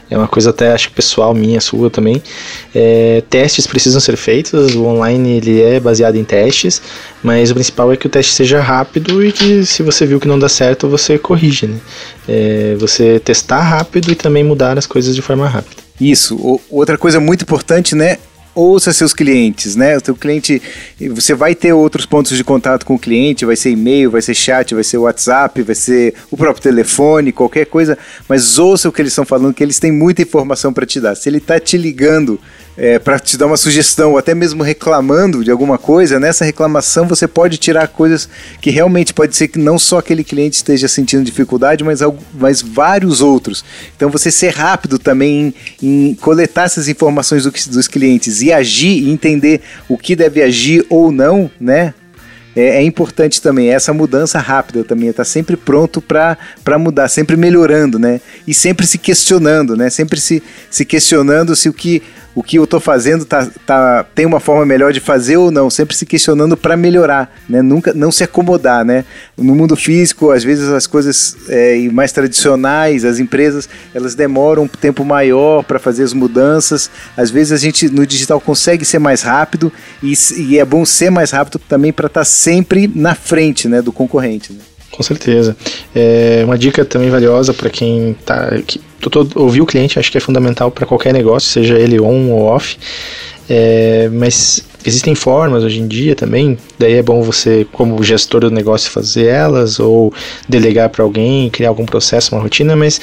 é 0.09 0.17
uma 0.17 0.27
coisa 0.27 0.51
até 0.51 0.71
acho 0.71 0.89
pessoal 0.91 1.33
minha, 1.33 1.59
sua 1.59 1.89
também. 1.89 2.23
É, 2.73 3.21
testes 3.29 3.67
precisam 3.67 3.99
ser 3.99 4.15
feitos, 4.15 4.73
o 4.75 4.85
online 4.85 5.35
ele 5.35 5.61
é 5.61 5.77
baseado 5.77 6.15
em 6.15 6.23
testes, 6.23 6.81
mas 7.21 7.51
o 7.51 7.53
principal 7.53 7.91
é 7.91 7.97
que 7.97 8.07
o 8.07 8.09
teste 8.09 8.31
seja 8.31 8.61
rápido 8.61 9.21
e 9.21 9.33
que 9.33 9.65
se 9.65 9.83
você 9.83 10.05
viu 10.05 10.21
que 10.21 10.27
não 10.27 10.39
dá 10.39 10.47
certo, 10.47 10.87
você 10.87 11.17
corrige, 11.17 11.67
né? 11.67 11.77
É, 12.29 12.75
você 12.79 13.19
testar 13.19 13.59
rápido 13.59 14.09
e 14.09 14.15
também 14.15 14.45
mudar 14.45 14.77
as 14.77 14.85
coisas 14.85 15.13
de 15.13 15.21
forma 15.21 15.49
rápida. 15.49 15.81
Isso, 15.99 16.37
o, 16.37 16.61
outra 16.69 16.97
coisa 16.97 17.19
muito 17.19 17.43
importante, 17.43 17.93
né, 17.93 18.19
ouça 18.53 18.91
seus 18.93 19.13
clientes, 19.13 19.75
né? 19.75 19.97
O 19.97 20.05
seu 20.05 20.15
cliente, 20.15 20.61
você 21.09 21.33
vai 21.33 21.55
ter 21.55 21.73
outros 21.73 22.05
pontos 22.05 22.35
de 22.35 22.43
contato 22.43 22.85
com 22.85 22.95
o 22.95 22.99
cliente, 22.99 23.45
vai 23.45 23.55
ser 23.55 23.71
e-mail, 23.71 24.11
vai 24.11 24.21
ser 24.21 24.33
chat, 24.33 24.73
vai 24.73 24.83
ser 24.83 24.97
WhatsApp, 24.97 25.61
vai 25.61 25.75
ser 25.75 26.15
o 26.29 26.37
próprio 26.37 26.61
telefone, 26.61 27.31
qualquer 27.31 27.65
coisa, 27.65 27.97
mas 28.27 28.59
ouça 28.59 28.89
o 28.89 28.91
que 28.91 29.01
eles 29.01 29.11
estão 29.11 29.25
falando, 29.25 29.53
que 29.53 29.63
eles 29.63 29.79
têm 29.79 29.91
muita 29.91 30.21
informação 30.21 30.73
para 30.73 30.85
te 30.85 30.99
dar. 30.99 31.15
Se 31.15 31.29
ele 31.29 31.37
está 31.37 31.59
te 31.59 31.77
ligando 31.77 32.39
é, 32.77 32.97
para 32.97 33.19
te 33.19 33.37
dar 33.37 33.47
uma 33.47 33.57
sugestão, 33.57 34.11
ou 34.11 34.17
até 34.17 34.33
mesmo 34.33 34.63
reclamando 34.63 35.43
de 35.43 35.51
alguma 35.51 35.77
coisa, 35.77 36.19
nessa 36.19 36.45
reclamação 36.45 37.07
você 37.07 37.27
pode 37.27 37.57
tirar 37.57 37.87
coisas 37.87 38.29
que 38.61 38.69
realmente 38.69 39.13
pode 39.13 39.35
ser 39.35 39.47
que 39.47 39.59
não 39.59 39.77
só 39.77 39.99
aquele 39.99 40.23
cliente 40.23 40.55
esteja 40.55 40.87
sentindo 40.87 41.23
dificuldade, 41.23 41.83
mas, 41.83 41.99
mas 42.33 42.61
vários 42.61 43.21
outros. 43.21 43.63
Então 43.95 44.09
você 44.09 44.31
ser 44.31 44.53
rápido 44.53 44.97
também 44.97 45.53
em, 45.81 46.09
em 46.09 46.15
coletar 46.15 46.63
essas 46.63 46.87
informações 46.87 47.43
do, 47.43 47.51
dos 47.51 47.87
clientes 47.87 48.41
e 48.41 48.51
agir 48.51 49.03
e 49.03 49.11
entender 49.11 49.61
o 49.87 49.97
que 49.97 50.15
deve 50.15 50.41
agir 50.41 50.85
ou 50.89 51.11
não, 51.11 51.51
né? 51.59 51.93
é, 52.55 52.77
é, 52.77 52.83
importante 52.83 53.41
também 53.41 53.69
essa 53.69 53.93
mudança 53.93 54.39
rápida 54.39 54.83
também, 54.83 55.09
estar 55.09 55.23
tá 55.23 55.29
sempre 55.29 55.55
pronto 55.55 56.01
para 56.01 56.37
mudar, 56.77 57.07
sempre 57.07 57.37
melhorando, 57.37 57.97
né? 57.97 58.19
E 58.45 58.53
sempre 58.53 58.85
se 58.85 58.97
questionando, 58.97 59.75
né? 59.75 59.89
Sempre 59.89 60.19
se, 60.19 60.43
se 60.69 60.83
questionando 60.83 61.55
se 61.55 61.69
o 61.69 61.73
que 61.73 62.01
o 62.33 62.41
que 62.41 62.57
eu 62.57 62.63
estou 62.63 62.79
fazendo 62.79 63.25
tá, 63.25 63.47
tá, 63.65 64.05
tem 64.15 64.25
uma 64.25 64.39
forma 64.39 64.65
melhor 64.65 64.93
de 64.93 64.99
fazer 64.99 65.37
ou 65.37 65.51
não, 65.51 65.69
sempre 65.69 65.95
se 65.95 66.05
questionando 66.05 66.55
para 66.55 66.77
melhorar, 66.77 67.33
né? 67.47 67.61
Nunca 67.61 67.93
não 67.93 68.11
se 68.11 68.23
acomodar, 68.23 68.85
né? 68.85 69.03
No 69.37 69.53
mundo 69.53 69.75
físico, 69.75 70.31
às 70.31 70.43
vezes 70.43 70.69
as 70.69 70.87
coisas 70.87 71.35
é, 71.49 71.77
mais 71.91 72.11
tradicionais, 72.11 73.03
as 73.03 73.19
empresas, 73.19 73.67
elas 73.93 74.15
demoram 74.15 74.63
um 74.63 74.67
tempo 74.67 75.03
maior 75.03 75.63
para 75.63 75.79
fazer 75.79 76.03
as 76.03 76.13
mudanças. 76.13 76.89
Às 77.17 77.29
vezes 77.29 77.51
a 77.51 77.57
gente 77.57 77.89
no 77.89 78.05
digital 78.05 78.39
consegue 78.39 78.85
ser 78.85 78.99
mais 78.99 79.21
rápido 79.21 79.71
e, 80.01 80.13
e 80.37 80.57
é 80.57 80.65
bom 80.65 80.85
ser 80.85 81.09
mais 81.09 81.31
rápido 81.31 81.59
também 81.59 81.91
para 81.91 82.07
estar 82.07 82.21
tá 82.21 82.25
sempre 82.25 82.89
na 82.93 83.13
frente, 83.13 83.67
né, 83.67 83.81
do 83.81 83.91
concorrente. 83.91 84.53
Né? 84.53 84.59
Com 85.01 85.03
certeza. 85.03 85.57
É 85.95 86.43
uma 86.45 86.55
dica 86.55 86.85
também 86.85 87.09
valiosa 87.09 87.55
para 87.55 87.71
quem 87.71 88.15
tá. 88.23 88.51
Que, 88.67 88.79
ouvir 89.33 89.61
o 89.61 89.65
cliente 89.65 89.97
acho 89.97 90.11
que 90.11 90.17
é 90.19 90.21
fundamental 90.21 90.69
para 90.69 90.85
qualquer 90.85 91.11
negócio, 91.11 91.49
seja 91.49 91.73
ele 91.73 91.99
on 91.99 92.29
ou 92.29 92.43
off. 92.43 92.77
É, 93.49 94.07
mas 94.13 94.63
existem 94.85 95.15
formas 95.15 95.63
hoje 95.63 95.79
em 95.79 95.87
dia 95.87 96.15
também, 96.15 96.57
daí 96.77 96.93
é 96.93 97.01
bom 97.01 97.21
você, 97.23 97.65
como 97.71 98.01
gestor 98.03 98.41
do 98.41 98.51
negócio, 98.51 98.91
fazer 98.91 99.25
elas 99.25 99.79
ou 99.79 100.13
delegar 100.47 100.89
para 100.89 101.03
alguém, 101.03 101.49
criar 101.49 101.69
algum 101.69 101.85
processo, 101.85 102.35
uma 102.35 102.41
rotina, 102.41 102.75
mas 102.75 103.01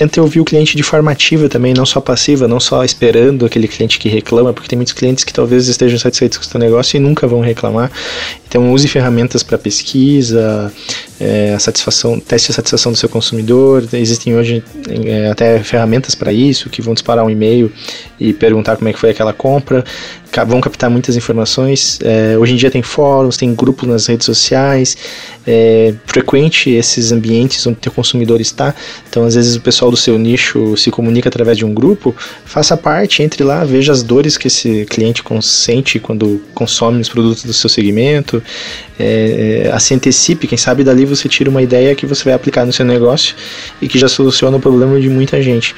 tenta 0.00 0.22
ouvir 0.22 0.40
o 0.40 0.46
cliente 0.46 0.74
de 0.74 0.82
forma 0.82 1.10
ativa 1.10 1.46
também, 1.46 1.74
não 1.74 1.84
só 1.84 2.00
passiva, 2.00 2.48
não 2.48 2.58
só 2.58 2.82
esperando 2.82 3.44
aquele 3.44 3.68
cliente 3.68 3.98
que 3.98 4.08
reclama, 4.08 4.50
porque 4.50 4.66
tem 4.66 4.78
muitos 4.78 4.94
clientes 4.94 5.24
que 5.24 5.32
talvez 5.32 5.68
estejam 5.68 5.98
satisfeitos 5.98 6.38
com 6.38 6.44
o 6.44 6.48
seu 6.48 6.58
negócio 6.58 6.96
e 6.96 7.00
nunca 7.00 7.26
vão 7.26 7.40
reclamar. 7.40 7.92
Então 8.48 8.72
use 8.72 8.88
ferramentas 8.88 9.42
para 9.42 9.58
pesquisa, 9.58 10.72
é, 11.20 11.54
satisfação, 11.58 12.18
teste 12.18 12.50
a 12.50 12.54
satisfação 12.54 12.92
do 12.92 12.96
seu 12.96 13.10
consumidor. 13.10 13.86
Existem 13.92 14.34
hoje 14.34 14.64
é, 15.04 15.28
até 15.28 15.62
ferramentas 15.62 16.14
para 16.14 16.32
isso 16.32 16.70
que 16.70 16.80
vão 16.80 16.94
disparar 16.94 17.22
um 17.22 17.28
e-mail 17.28 17.70
e 18.18 18.32
perguntar 18.32 18.76
como 18.76 18.88
é 18.88 18.94
que 18.94 18.98
foi 18.98 19.10
aquela 19.10 19.34
compra 19.34 19.84
vão 20.46 20.60
captar 20.60 20.88
muitas 20.88 21.16
informações. 21.16 21.98
É, 22.02 22.38
hoje 22.38 22.54
em 22.54 22.56
dia 22.56 22.70
tem 22.70 22.82
fóruns, 22.82 23.36
tem 23.36 23.52
grupos 23.54 23.88
nas 23.88 24.06
redes 24.06 24.24
sociais, 24.24 24.96
é 25.46 25.92
frequente 26.06 26.70
esses 26.70 27.10
ambientes 27.10 27.66
onde 27.66 27.78
o 27.86 27.90
consumidor 27.90 28.40
está. 28.40 28.74
Então, 29.08 29.24
às 29.24 29.34
vezes 29.34 29.56
o 29.56 29.60
pessoal 29.60 29.89
do 29.90 29.96
seu 29.96 30.18
nicho 30.18 30.76
se 30.76 30.90
comunica 30.90 31.28
através 31.28 31.56
de 31.58 31.64
um 31.64 31.74
grupo. 31.74 32.14
Faça 32.44 32.76
parte, 32.76 33.22
entre 33.22 33.42
lá, 33.42 33.64
veja 33.64 33.92
as 33.92 34.02
dores 34.02 34.36
que 34.36 34.48
esse 34.48 34.86
cliente 34.86 35.22
sente 35.42 35.98
quando 35.98 36.40
consome 36.54 37.00
os 37.00 37.08
produtos 37.08 37.44
do 37.44 37.52
seu 37.52 37.68
segmento. 37.68 38.42
É, 38.98 39.70
se 39.80 39.94
antecipe, 39.94 40.46
quem 40.46 40.58
sabe 40.58 40.84
dali 40.84 41.04
você 41.04 41.28
tira 41.28 41.48
uma 41.50 41.62
ideia 41.62 41.94
que 41.94 42.06
você 42.06 42.24
vai 42.24 42.34
aplicar 42.34 42.66
no 42.66 42.72
seu 42.72 42.84
negócio 42.84 43.34
e 43.80 43.88
que 43.88 43.98
já 43.98 44.08
soluciona 44.08 44.56
o 44.56 44.60
problema 44.60 45.00
de 45.00 45.08
muita 45.08 45.42
gente. 45.42 45.74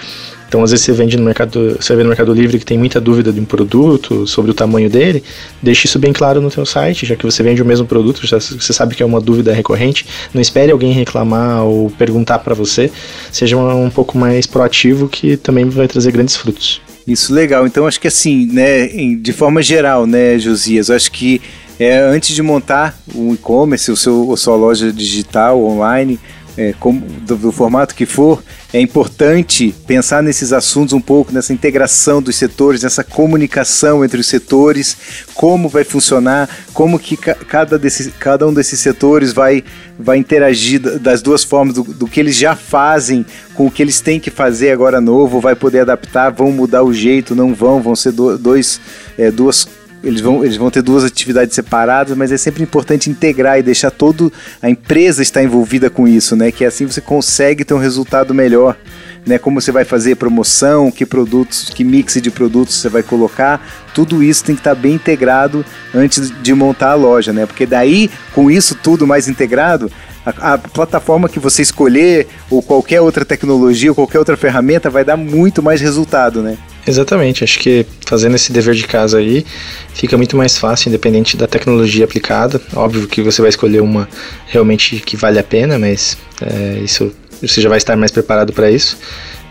Então, 0.53 0.63
às 0.63 0.71
vezes 0.71 0.85
você 0.85 0.93
vende 0.93 1.17
no 1.17 1.25
mercado, 1.25 1.79
você 1.81 1.97
vê 1.97 2.03
no 2.03 2.11
Mercado 2.11 2.35
Livre 2.35 2.59
que 2.59 2.65
tem 2.67 2.77
muita 2.77 3.01
dúvida 3.01 3.33
de 3.33 3.41
um 3.41 3.45
produto, 3.47 4.27
sobre 4.27 4.51
o 4.51 4.55
tamanho 4.55 4.91
dele, 4.91 5.25
deixe 5.63 5.87
isso 5.87 5.99
bem 5.99 6.13
claro 6.13 6.43
no 6.43 6.51
seu 6.51 6.67
site, 6.67 7.07
já 7.07 7.17
que 7.17 7.25
você 7.25 7.43
vende 7.43 7.63
o 7.63 7.65
mesmo 7.65 7.87
produto, 7.87 8.27
já, 8.27 8.39
você 8.39 8.71
sabe 8.71 8.95
que 8.95 9.03
é 9.03 9.07
uma 9.07 9.19
dúvida 9.19 9.55
recorrente, 9.55 10.05
não 10.35 10.43
espere 10.43 10.71
alguém 10.71 10.93
reclamar 10.93 11.65
ou 11.65 11.89
perguntar 11.93 12.41
para 12.41 12.53
você, 12.53 12.93
seja 13.33 13.57
um, 13.57 13.87
um 13.87 13.89
pouco 13.89 14.19
mais 14.19 14.47
proativo 14.47 15.09
que 15.09 15.39
também 15.39 15.65
vai 15.71 15.89
trazer 15.89 16.13
grandes 16.13 16.37
frutos. 16.37 16.83
Isso 17.07 17.33
legal. 17.33 17.67
Então 17.67 17.87
acho 17.87 17.99
que 17.99 18.09
assim, 18.09 18.45
né, 18.45 18.89
de 19.23 19.33
forma 19.33 19.63
geral, 19.63 20.07
né, 20.07 20.39
Josias, 20.39 20.91
acho 20.91 21.11
que 21.11 21.41
é, 21.81 21.99
antes 21.99 22.35
de 22.35 22.43
montar 22.43 22.95
o 23.15 23.33
e-commerce, 23.33 23.91
o 23.91 23.97
seu, 23.97 24.35
a 24.35 24.37
sua 24.37 24.55
loja 24.55 24.93
digital 24.93 25.65
online, 25.65 26.21
é, 26.57 26.75
como, 26.79 27.01
do, 27.01 27.37
do, 27.37 27.53
formato 27.53 27.95
que 27.95 28.05
for, 28.05 28.43
é 28.73 28.81
importante 28.81 29.75
pensar 29.87 30.23
nesses 30.23 30.53
assuntos 30.53 30.93
um 30.93 31.01
pouco, 31.01 31.33
nessa 31.33 31.53
integração 31.53 32.21
dos 32.21 32.37
setores, 32.37 32.83
nessa 32.83 33.03
comunicação 33.03 34.05
entre 34.05 34.21
os 34.21 34.27
setores, 34.27 34.97
como 35.35 35.69
vai 35.69 35.85
funcionar, 35.85 36.49
como 36.75 36.99
que 36.99 37.17
cada, 37.17 37.79
desse, 37.79 38.11
cada 38.13 38.47
um 38.47 38.53
desses 38.53 38.81
setores 38.81 39.33
vai, 39.33 39.65
vai 39.99 40.19
interagir 40.19 40.81
das 40.81 41.23
duas 41.23 41.43
formas, 41.43 41.75
do, 41.75 41.83
do 41.83 42.07
que 42.07 42.21
eles 42.21 42.37
já 42.37 42.55
fazem 42.55 43.25
com 43.55 43.67
o 43.67 43.71
que 43.71 43.83
eles 43.83 44.01
têm 44.01 44.21
que 44.21 44.31
fazer 44.31 44.73
agora 44.73 45.01
novo, 45.01 45.41
vai 45.41 45.55
poder 45.55 45.81
adaptar, 45.81 46.31
vão 46.31 46.51
mudar 46.51 46.83
o 46.83 46.93
jeito, 46.93 47.35
não 47.35 47.55
vão, 47.55 47.81
vão 47.81 47.97
ser 47.97 48.13
do, 48.13 48.37
dois, 48.39 48.81
é, 49.19 49.31
duas 49.31 49.67
eles 50.03 50.21
vão, 50.21 50.45
eles 50.45 50.57
vão 50.57 50.71
ter 50.71 50.83
duas 50.83 51.05
atividades 51.05 51.55
separadas, 51.55 52.17
mas 52.17 52.33
é 52.33 52.37
sempre 52.37 52.63
importante 52.63 53.09
integrar 53.09 53.59
e 53.59 53.63
deixar 53.63 53.91
todo 53.91 54.33
a 54.61 54.69
empresa 54.69 55.23
estar 55.23 55.43
envolvida 55.43 55.89
com 55.89 56.09
isso, 56.09 56.35
né? 56.35 56.51
Que 56.51 56.65
assim 56.65 56.87
você 56.87 57.01
consegue 57.01 57.65
ter 57.65 57.75
um 57.75 57.79
resultado 57.79 58.35
melhor, 58.35 58.77
né? 59.25 59.39
Como 59.39 59.61
você 59.61 59.71
vai 59.71 59.85
fazer 59.85 60.17
promoção, 60.17 60.91
que 60.91 61.07
produtos, 61.07 61.71
que 61.71 61.85
mix 61.85 62.21
de 62.21 62.31
produtos 62.31 62.75
você 62.75 62.89
vai 62.89 63.03
colocar, 63.03 63.65
tudo 63.95 64.23
isso 64.23 64.45
tem 64.45 64.55
que 64.55 64.61
estar 64.61 64.75
bem 64.75 64.95
integrado 64.95 65.65
antes 65.95 66.33
de 66.43 66.55
montar 66.55 66.91
a 66.91 66.95
loja, 66.95 67.33
né? 67.33 67.47
Porque 67.47 67.67
daí, 67.67 68.11
com 68.33 68.51
isso 68.51 68.75
tudo 68.75 69.07
mais 69.07 69.29
integrado, 69.29 69.91
a, 70.25 70.55
a, 70.55 70.59
plataforma 70.59 71.29
que 71.29 71.39
você 71.39 71.63
escolher, 71.63 72.27
ou 72.51 72.63
qualquer 72.63 73.01
outra 73.01 73.25
tecnologia, 73.25 73.91
ou 73.91 73.95
qualquer 73.95 74.19
outra 74.19 74.37
ferramenta, 74.37 74.89
vai 74.89 75.05
dar 75.05 75.17
muito 75.17 75.63
mais 75.63 75.81
resultado, 75.81 76.43
né? 76.43 76.57
Exatamente, 76.87 77.45
acho 77.45 77.59
que 77.59 77.87
fazendo 78.07 78.35
esse 78.35 78.53
dever 78.53 78.75
de 78.75 78.85
casa 78.87 79.19
aí 79.19 79.47
fica 79.95 80.17
muito 80.17 80.37
mais 80.37 80.59
fácil, 80.59 80.89
independente 80.89 81.37
da 81.37 81.47
tecnologia 81.47 82.05
aplicada. 82.05 82.61
Óbvio 82.75 83.07
que 83.07 83.23
você 83.23 83.41
vai 83.41 83.51
escolher 83.51 83.81
uma 83.81 84.09
realmente 84.47 85.01
que 85.01 85.17
vale 85.17 85.39
a 85.39 85.45
pena, 85.45 85.79
mas 85.79 86.17
é, 86.41 86.79
isso 86.83 87.13
você 87.41 87.61
já 87.61 87.69
vai 87.69 87.79
estar 87.79 87.97
mais 87.97 88.11
preparado 88.11 88.53
para 88.53 88.71
isso. 88.71 88.99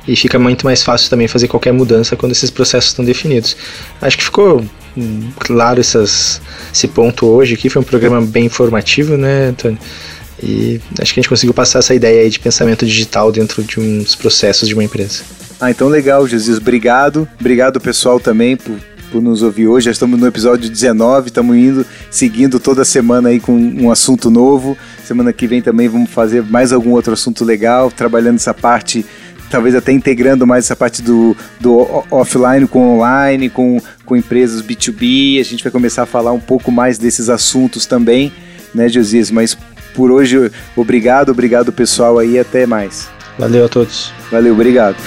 E 0.08 0.16
fica 0.16 0.40
muito 0.40 0.66
mais 0.66 0.82
fácil 0.82 1.10
também 1.10 1.28
fazer 1.28 1.48
qualquer 1.48 1.72
mudança 1.72 2.16
quando 2.16 2.32
esses 2.32 2.50
processos 2.50 2.90
estão 2.90 3.06
definidos. 3.06 3.56
Acho 4.02 4.18
que 4.18 4.24
ficou 4.24 4.66
hum, 4.98 5.30
claro 5.38 5.80
essas, 5.80 6.42
esse 6.74 6.88
ponto 6.88 7.28
hoje 7.28 7.54
aqui. 7.54 7.70
Foi 7.70 7.82
um 7.82 7.86
programa 7.86 8.20
bem 8.20 8.46
informativo, 8.46 9.16
né, 9.16 9.50
Antônio? 9.50 9.78
E 10.44 10.82
acho 11.00 11.14
que 11.14 11.20
a 11.20 11.22
gente 11.22 11.30
conseguiu 11.30 11.54
passar 11.54 11.80
essa 11.80 11.94
ideia 11.94 12.22
aí 12.22 12.30
de 12.30 12.40
pensamento 12.40 12.86
digital 12.86 13.32
dentro 13.32 13.64
de 13.64 13.80
uns 13.80 14.16
processos 14.16 14.68
de 14.68 14.74
uma 14.74 14.84
empresa. 14.84 15.24
Ah, 15.60 15.70
então 15.70 15.88
legal, 15.88 16.28
Jesus. 16.28 16.58
Obrigado. 16.58 17.28
Obrigado, 17.40 17.80
pessoal, 17.80 18.20
também 18.20 18.58
por, 18.58 18.76
por 19.12 19.22
nos 19.22 19.44
ouvir 19.44 19.68
hoje. 19.68 19.86
Já 19.86 19.92
estamos 19.92 20.20
no 20.20 20.26
episódio 20.26 20.70
19, 20.70 21.28
estamos 21.28 21.56
indo, 21.56 21.86
seguindo 22.10 22.60
toda 22.60 22.84
semana 22.84 23.30
aí 23.30 23.40
com 23.40 23.54
um 23.54 23.92
assunto 23.92 24.32
novo. 24.32 24.76
Semana 25.06 25.32
que 25.32 25.46
vem 25.46 25.62
também 25.62 25.88
vamos 25.88 26.10
fazer 26.10 26.42
mais 26.44 26.74
algum 26.74 26.92
outro 26.92 27.14
assunto 27.14 27.46
legal, 27.46 27.92
trabalhando 27.92 28.38
essa 28.38 28.54
parte 28.54 29.06
talvez 29.52 29.76
até 29.76 29.92
integrando 29.92 30.48
mais 30.48 30.66
essa 30.66 30.76
parte 30.78 31.02
do, 31.02 31.36
do 31.60 32.06
offline 32.10 32.66
com 32.66 32.96
online, 32.96 33.50
com, 33.50 33.82
com 34.06 34.16
empresas 34.16 34.62
B2B. 34.62 35.42
A 35.42 35.44
gente 35.44 35.62
vai 35.62 35.72
começar 35.72 36.04
a 36.04 36.06
falar 36.06 36.32
um 36.32 36.40
pouco 36.40 36.72
mais 36.72 36.98
desses 36.98 37.30
assuntos 37.30 37.86
também, 37.86 38.32
né, 38.74 38.88
Josias? 38.88 39.30
Mas 39.30 39.58
por 39.94 40.12
hoje, 40.12 40.52
obrigado, 40.76 41.30
obrigado 41.30 41.72
pessoal 41.72 42.20
aí, 42.20 42.40
até 42.40 42.66
mais. 42.66 43.10
Valeu 43.38 43.66
a 43.66 43.70
todos. 43.70 44.12
Valeu, 44.32 44.54
obrigado. 44.54 44.98